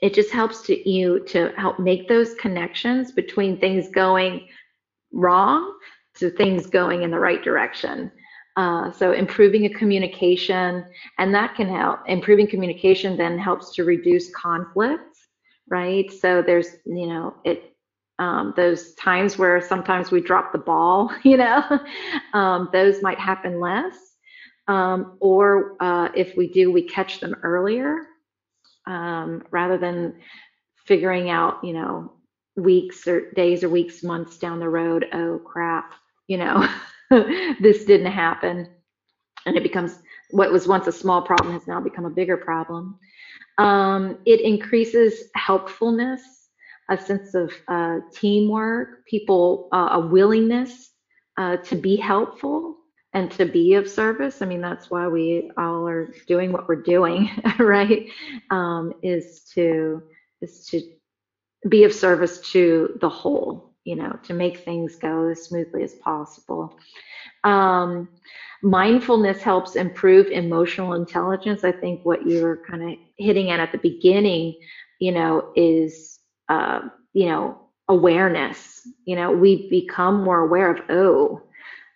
[0.00, 4.46] it just helps to you to help make those connections between things going
[5.12, 5.74] wrong
[6.14, 8.10] to things going in the right direction.
[8.56, 10.84] Uh, so improving a communication,
[11.18, 12.00] and that can help.
[12.06, 15.07] Improving communication then helps to reduce conflicts,
[15.70, 16.10] right?
[16.12, 17.74] So there's, you know, it
[18.18, 21.62] um, those times where sometimes we drop the ball, you know,
[22.34, 23.96] um, those might happen less.
[24.66, 28.06] Um, or uh, if we do, we catch them earlier
[28.86, 30.14] um, rather than
[30.86, 32.12] figuring out, you know,
[32.56, 35.94] weeks or days or weeks, months down the road, oh crap,
[36.26, 36.68] you know,
[37.10, 38.68] this didn't happen.
[39.46, 39.98] And it becomes
[40.30, 42.98] what was once a small problem has now become a bigger problem.
[43.58, 46.22] Um, it increases helpfulness,
[46.90, 50.90] a sense of uh, teamwork, people, uh, a willingness
[51.36, 52.76] uh, to be helpful
[53.14, 54.42] and to be of service.
[54.42, 58.08] I mean, that's why we all are doing what we're doing, right?
[58.50, 60.02] Um, is to
[60.40, 60.82] is to
[61.68, 65.94] be of service to the whole, you know, to make things go as smoothly as
[65.94, 66.78] possible.
[67.42, 68.10] Um,
[68.62, 71.64] mindfulness helps improve emotional intelligence.
[71.64, 74.58] I think what you were kind of hitting at at the beginning,
[74.98, 76.18] you know, is
[76.50, 76.80] uh,
[77.14, 77.58] you know
[77.88, 78.86] awareness.
[79.06, 81.42] You know, we become more aware of oh.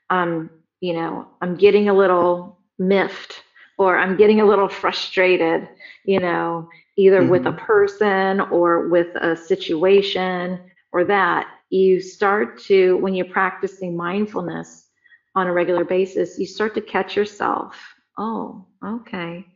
[0.08, 0.48] Um,
[0.80, 3.42] you know, I'm getting a little miffed
[3.76, 5.68] or I'm getting a little frustrated,
[6.04, 7.30] you know, either mm-hmm.
[7.30, 10.58] with a person or with a situation
[10.92, 14.88] or that, you start to, when you're practicing mindfulness
[15.34, 17.76] on a regular basis, you start to catch yourself.
[18.18, 19.46] Oh, okay.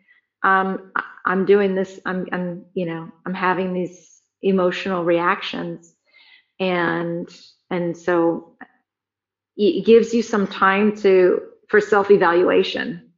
[0.42, 0.92] Um,
[1.26, 2.00] I'm doing this.
[2.06, 5.94] I'm, I'm, you know, I'm having these emotional reactions,
[6.58, 7.28] and
[7.70, 8.56] and so
[9.56, 13.10] it gives you some time to for self-evaluation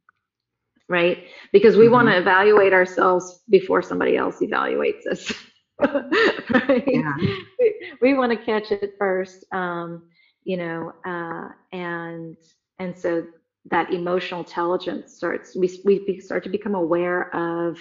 [0.89, 1.93] right because we mm-hmm.
[1.93, 5.31] want to evaluate ourselves before somebody else evaluates us
[6.49, 7.13] right yeah.
[7.59, 10.03] we, we want to catch it first um,
[10.43, 12.35] you know uh, and
[12.79, 13.25] and so
[13.69, 17.77] that emotional intelligence starts we, we start to become aware of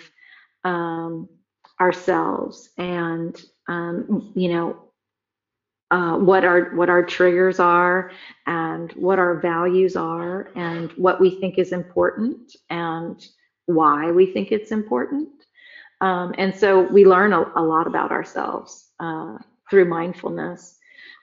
[0.64, 1.28] um,
[1.80, 4.76] ourselves and um, you know
[5.90, 8.10] uh, what our what our triggers are
[8.46, 13.28] and what our values are and what we think is important and
[13.66, 15.28] why we think it's important
[16.00, 19.38] um, and so we learn a, a lot about ourselves uh,
[19.70, 20.76] through mindfulness.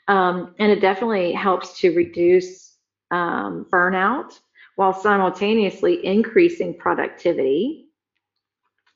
[0.07, 2.75] Um, and it definitely helps to reduce
[3.11, 4.39] um, burnout
[4.75, 7.87] while simultaneously increasing productivity.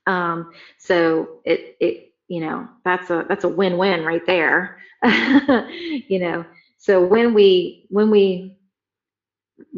[0.05, 4.77] Um, so it it you know that's a that's a win-win right there.
[6.09, 6.45] You know
[6.79, 8.57] so when we when we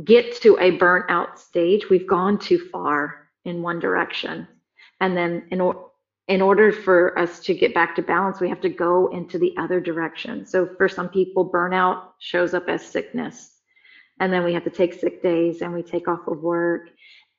[0.06, 4.47] get to a burnout stage, we've gone too far in one direction.
[4.99, 5.62] And then in,
[6.32, 9.54] in order for us to get back to balance, we have to go into the
[9.58, 10.46] other direction.
[10.46, 13.58] So for some people, burnout shows up as sickness.
[14.22, 16.88] And then we have to take sick days and we take off of work.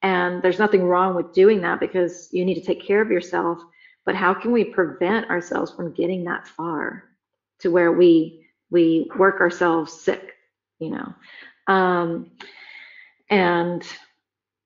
[0.02, 3.62] And there's nothing wrong with doing that because you need to take care of yourself.
[4.04, 7.04] But how can we prevent ourselves from getting that far
[7.60, 10.34] to where we we work ourselves sick,
[10.78, 11.14] you know?
[11.66, 12.32] Um,
[13.30, 13.82] and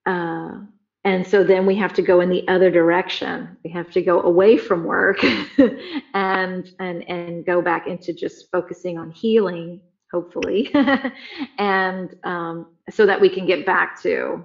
[0.04, 0.62] uh,
[1.06, 3.56] and so then we have to go in the other direction.
[3.62, 5.22] We have to go away from work
[6.14, 9.80] and and and go back into just focusing on healing,
[10.12, 10.68] hopefully,
[11.58, 14.44] and um, so that we can get back to,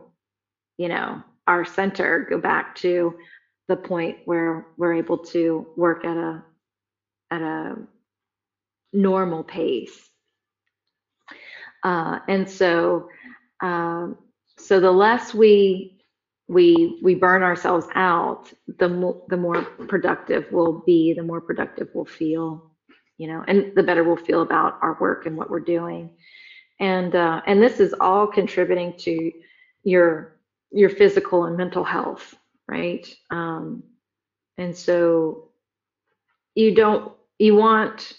[0.77, 3.15] you know, our center, go back to
[3.67, 6.43] the point where we're able to work at a
[7.31, 7.75] at a
[8.93, 10.11] normal pace.
[11.83, 13.09] Uh, and so,
[13.61, 14.15] um,
[14.59, 15.97] so the less we
[16.51, 21.87] we we burn ourselves out, the more the more productive we'll be, the more productive
[21.93, 22.71] we'll feel,
[23.17, 26.09] you know, and the better we'll feel about our work and what we're doing.
[26.81, 29.31] And uh, and this is all contributing to
[29.83, 30.41] your
[30.71, 32.35] your physical and mental health,
[32.67, 33.07] right?
[33.29, 33.83] Um,
[34.57, 35.51] and so
[36.53, 38.11] you don't you want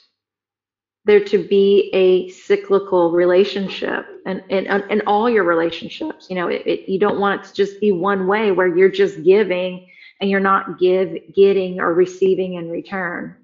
[1.05, 6.49] there to be a cyclical relationship and in, in, in, all your relationships you know
[6.49, 9.89] it, it, you don't want it to just be one way where you're just giving
[10.21, 13.37] and you're not give getting or receiving in return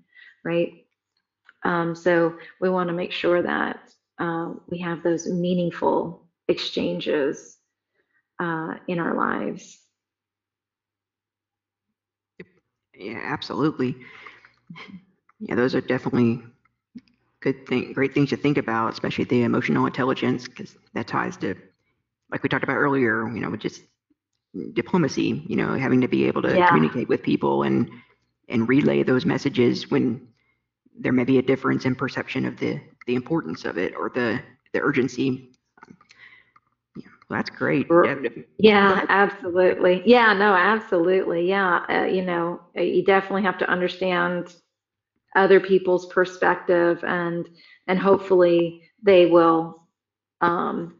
[0.44, 0.84] right?
[1.64, 3.80] Um, so we want to make sure that
[4.18, 7.58] uh, we have those meaningful exchanges
[8.40, 9.78] uh, in our lives.
[12.94, 13.96] Yeah absolutely.
[15.40, 16.42] Yeah those are definitely
[17.40, 21.54] good thing, great things to think about, especially the emotional intelligence, because that ties to,
[22.30, 23.82] like we talked about earlier, you know, just
[24.72, 26.66] diplomacy, you know, having to be able to yeah.
[26.66, 27.90] communicate with people and
[28.48, 30.26] and relay those messages when
[30.98, 34.40] there may be a difference in perception of the the importance of it or the
[34.72, 35.50] the urgency.
[36.96, 37.86] Yeah, well, that's great.
[38.58, 40.02] Yeah, absolutely.
[40.04, 41.48] Yeah, no, absolutely.
[41.48, 44.54] Yeah, uh, you know, you definitely have to understand
[45.36, 47.48] other people's perspective and
[47.86, 49.86] and hopefully they will
[50.40, 50.96] um,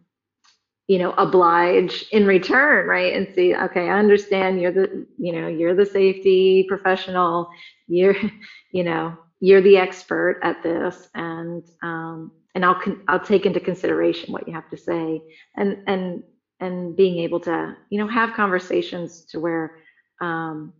[0.87, 3.14] you know oblige in return right?
[3.14, 7.49] And see okay i understand you're the you know you're the safety professional.
[7.87, 8.16] You're
[8.72, 14.33] you know you're the expert at this and um, and i'll i'll take into consideration
[14.33, 15.22] what you have to say.
[15.57, 16.22] And and
[16.61, 19.76] and being able to you know have conversations to where
[20.20, 20.72] um,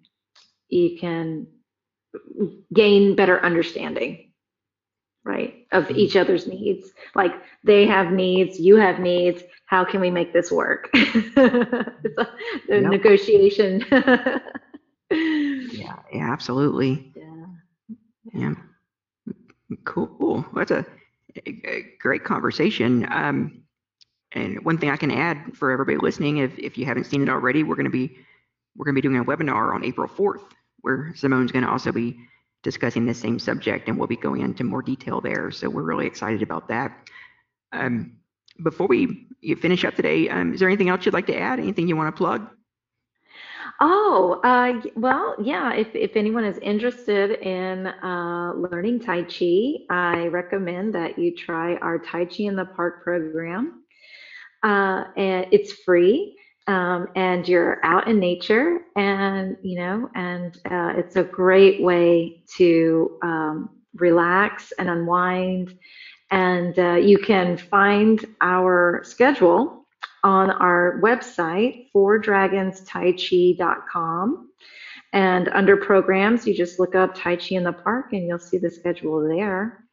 [0.68, 1.46] you can
[2.72, 4.24] gain better understanding
[5.24, 5.96] right of mm-hmm.
[5.96, 6.90] each other's needs.
[7.14, 7.32] Like
[7.64, 9.42] they have needs you have needs.
[9.66, 10.90] How can we make this work?
[12.70, 12.90] It's a, yep.
[12.90, 13.84] negotiation.
[15.11, 17.14] Yeah, yeah absolutely.
[17.16, 17.94] Yeah.
[18.34, 18.54] Yeah.
[19.84, 20.44] Cool.
[20.54, 20.84] That's a,
[21.46, 23.06] a great conversation.
[23.11, 23.62] Um,
[24.32, 27.28] and one thing i can add for everybody listening if, if you haven't seen it
[27.28, 28.16] already we're going to be
[28.76, 30.42] we're going to be doing a webinar on april 4th
[30.80, 32.18] where Simone's going to also be
[32.62, 35.50] discussing the same subject and we'll be going into more detail there.
[35.50, 37.08] So we're really excited about that.
[37.72, 38.16] Um,
[38.62, 39.26] before we
[39.60, 41.60] finish up today, um, is there anything else you'd like to add?
[41.60, 42.48] Anything you want to plug?
[43.80, 45.72] Oh, uh, well, yeah.
[45.72, 51.76] If, if anyone is interested in uh, learning Tai Chi, I recommend that you try
[51.76, 53.84] our Tai Chi in the Park program.
[54.64, 56.36] Uh, and it's free
[56.68, 62.44] um, and you're out in nature and you know and uh, it's a great way
[62.56, 65.76] to um, relax and unwind.
[66.30, 69.86] And uh, you can find our schedule
[70.24, 74.50] on our website fourdragonstaichi.com
[75.14, 78.58] and under programs you just look up tai chi in the park and you'll see
[78.58, 79.84] the schedule there.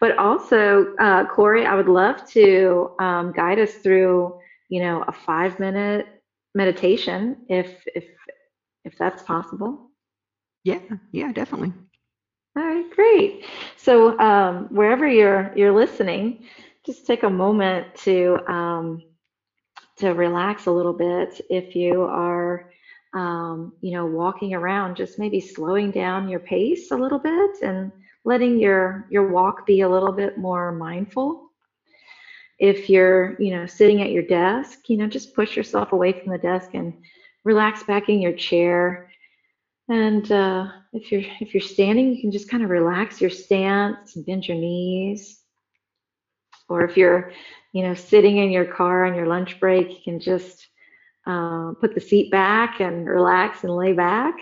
[0.00, 4.38] But also uh, corey i would love to um, guide us through
[4.72, 6.06] you know, a five minute
[6.54, 8.06] meditation if if
[8.86, 9.90] if that's possible.
[10.64, 10.80] Yeah,
[11.12, 11.74] yeah, definitely.
[12.56, 13.44] All right, great.
[13.76, 16.46] So um, wherever you're you're listening,
[16.86, 19.02] just take a moment to um,
[19.98, 21.38] to relax a little bit.
[21.50, 22.70] If you are
[23.12, 27.92] um, you know walking around, just maybe slowing down your pace a little bit and
[28.24, 31.51] letting your your walk be a little bit more mindful
[32.62, 36.32] if you're, you know, sitting at your desk, you know, just push yourself away from
[36.32, 36.94] the desk and
[37.44, 39.10] relax back in your chair.
[39.88, 44.16] And uh, if you're if you're standing, you can just kind of relax your stance
[44.16, 45.40] and bend your knees.
[46.68, 47.32] Or if you're
[47.72, 50.66] you know, sitting in your car on your lunch break, you can just
[51.26, 54.34] uh, put the seat back and relax and lay back.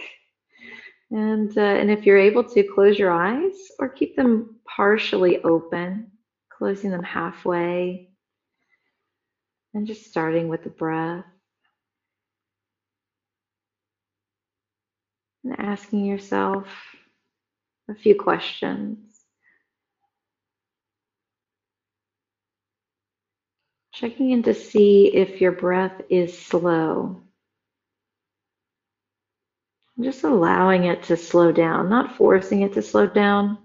[1.13, 6.11] And, uh, and if you're able to, close your eyes or keep them partially open,
[6.57, 8.10] closing them halfway.
[9.73, 11.25] And just starting with the breath.
[15.45, 16.67] And asking yourself
[17.89, 18.99] a few questions.
[23.93, 27.23] Checking in to see if your breath is slow.
[30.01, 33.59] Just allowing it to slow down, not forcing it to slow down.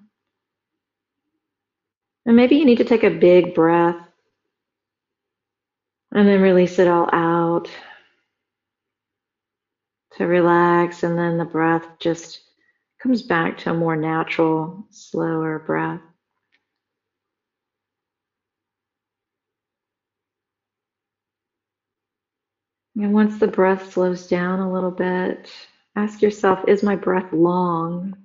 [2.25, 3.95] And maybe you need to take a big breath
[6.15, 7.69] and then release it all out
[10.13, 11.03] to relax.
[11.03, 12.39] And then the breath just
[13.03, 15.99] comes back to a more natural, slower breath.
[22.95, 25.51] And once the breath slows down a little bit,
[25.97, 28.24] ask yourself Is my breath long?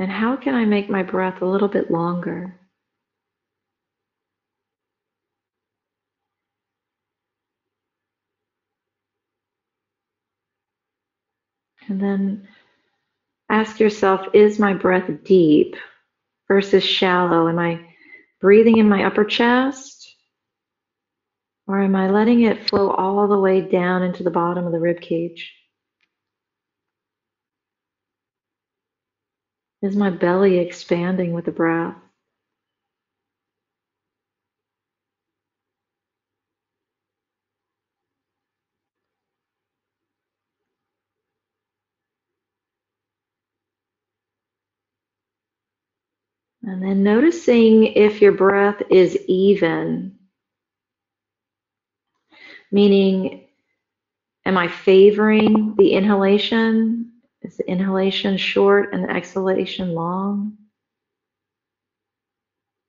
[0.00, 2.58] And how can I make my breath a little bit longer?
[11.86, 12.48] And then
[13.50, 15.76] ask yourself Is my breath deep
[16.48, 17.48] versus shallow?
[17.48, 17.84] Am I
[18.40, 20.16] breathing in my upper chest?
[21.66, 24.80] Or am I letting it flow all the way down into the bottom of the
[24.80, 25.52] rib cage?
[29.82, 31.96] Is my belly expanding with the breath?
[46.62, 50.18] And then noticing if your breath is even,
[52.72, 53.46] meaning,
[54.46, 57.09] am I favoring the inhalation?
[57.50, 60.56] Is the inhalation short and the exhalation long?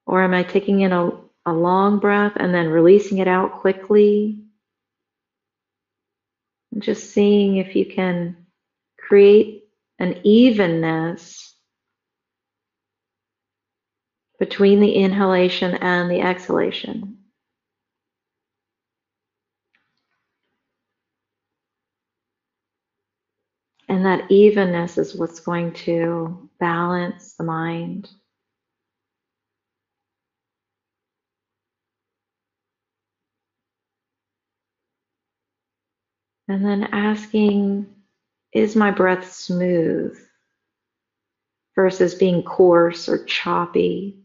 [0.06, 1.14] Or am I taking in a,
[1.48, 4.44] a long breath and then releasing it out quickly?
[6.72, 8.46] And just seeing if you can
[9.00, 9.64] create
[9.98, 11.56] an evenness
[14.38, 17.18] between the inhalation and the exhalation.
[24.02, 28.10] And that evenness is what's going to balance the mind.
[36.48, 37.86] And then asking,
[38.54, 40.20] is my breath smooth
[41.76, 44.21] versus being coarse or choppy?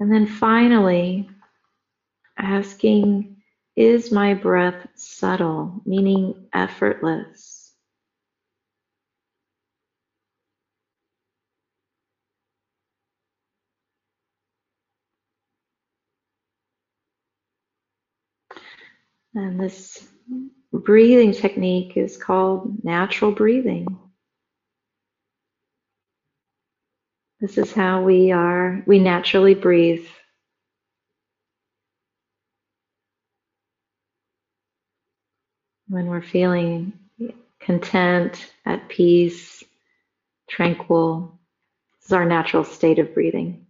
[0.00, 1.28] And then finally,
[2.38, 3.36] asking,
[3.76, 7.72] is my breath subtle, meaning effortless?
[19.34, 20.06] And this
[20.72, 23.98] breathing technique is called natural breathing.
[27.40, 30.06] This is how we are, we naturally breathe.
[35.88, 36.94] When we're feeling
[37.60, 39.62] content, at peace,
[40.48, 41.38] tranquil,
[41.98, 43.66] this is our natural state of breathing.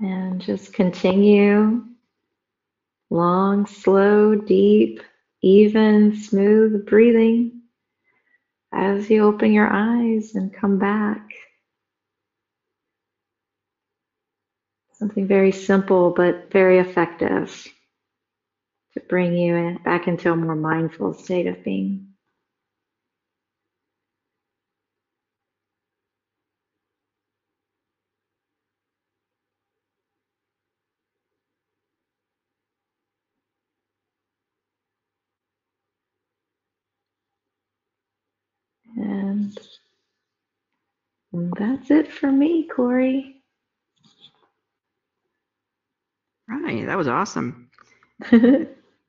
[0.00, 1.84] And just continue
[3.10, 5.00] long, slow, deep
[5.42, 7.62] even, smooth breathing
[8.72, 11.28] as you open your eyes and come back.
[14.94, 17.66] Something very simple but very effective
[18.94, 22.08] to bring you in, back into a more mindful state of being.
[38.96, 39.56] And
[41.32, 43.42] that's it for me, Corey.
[46.48, 47.70] Right, that was awesome.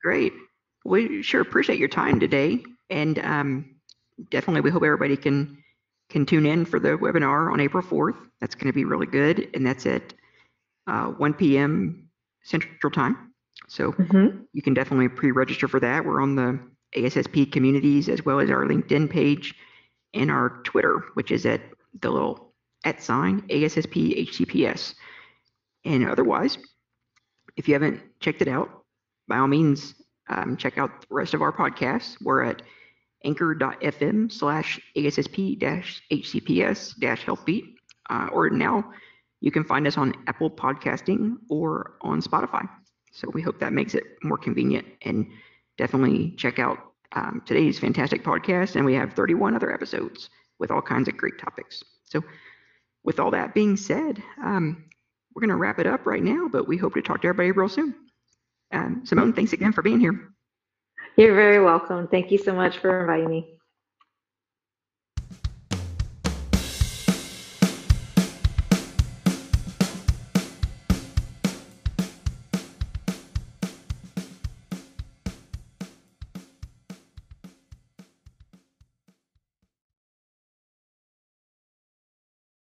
[0.02, 0.32] Great.
[0.84, 2.62] We sure appreciate your time today.
[2.90, 3.76] And um,
[4.30, 5.58] definitely, we hope everybody can
[6.10, 8.16] can tune in for the webinar on April 4th.
[8.40, 10.14] That's going to be really good, and that's at
[10.86, 12.08] uh, 1 p.m.
[12.42, 13.32] Central Time.
[13.68, 16.04] So hmm you can definitely pre-register for that.
[16.04, 16.60] We're on the
[16.96, 19.54] ASSP communities as well as our LinkedIn page
[20.14, 21.60] and our Twitter, which is at
[22.00, 22.52] the little
[22.84, 24.94] at sign ASSP HCPS.
[25.84, 26.58] And otherwise,
[27.56, 28.84] if you haven't checked it out,
[29.28, 29.94] by all means,
[30.28, 32.16] um, check out the rest of our podcasts.
[32.22, 32.62] We're at
[33.24, 37.74] anchor.fm slash ASSP dash HCPS dash healthbeat.
[38.10, 38.92] Uh, or now
[39.40, 42.68] you can find us on Apple Podcasting or on Spotify.
[43.12, 45.26] So we hope that makes it more convenient and
[45.78, 46.78] definitely check out
[47.12, 48.76] um, today's fantastic podcast.
[48.76, 50.28] And we have 31 other episodes
[50.58, 51.82] with all kinds of great topics.
[52.04, 52.22] So,
[53.04, 54.84] with all that being said, um,
[55.34, 57.50] we're going to wrap it up right now, but we hope to talk to everybody
[57.50, 57.94] real soon.
[58.72, 60.30] Um, Simone, thanks again for being here.
[61.16, 62.08] You're very welcome.
[62.08, 63.58] Thank you so much for inviting me.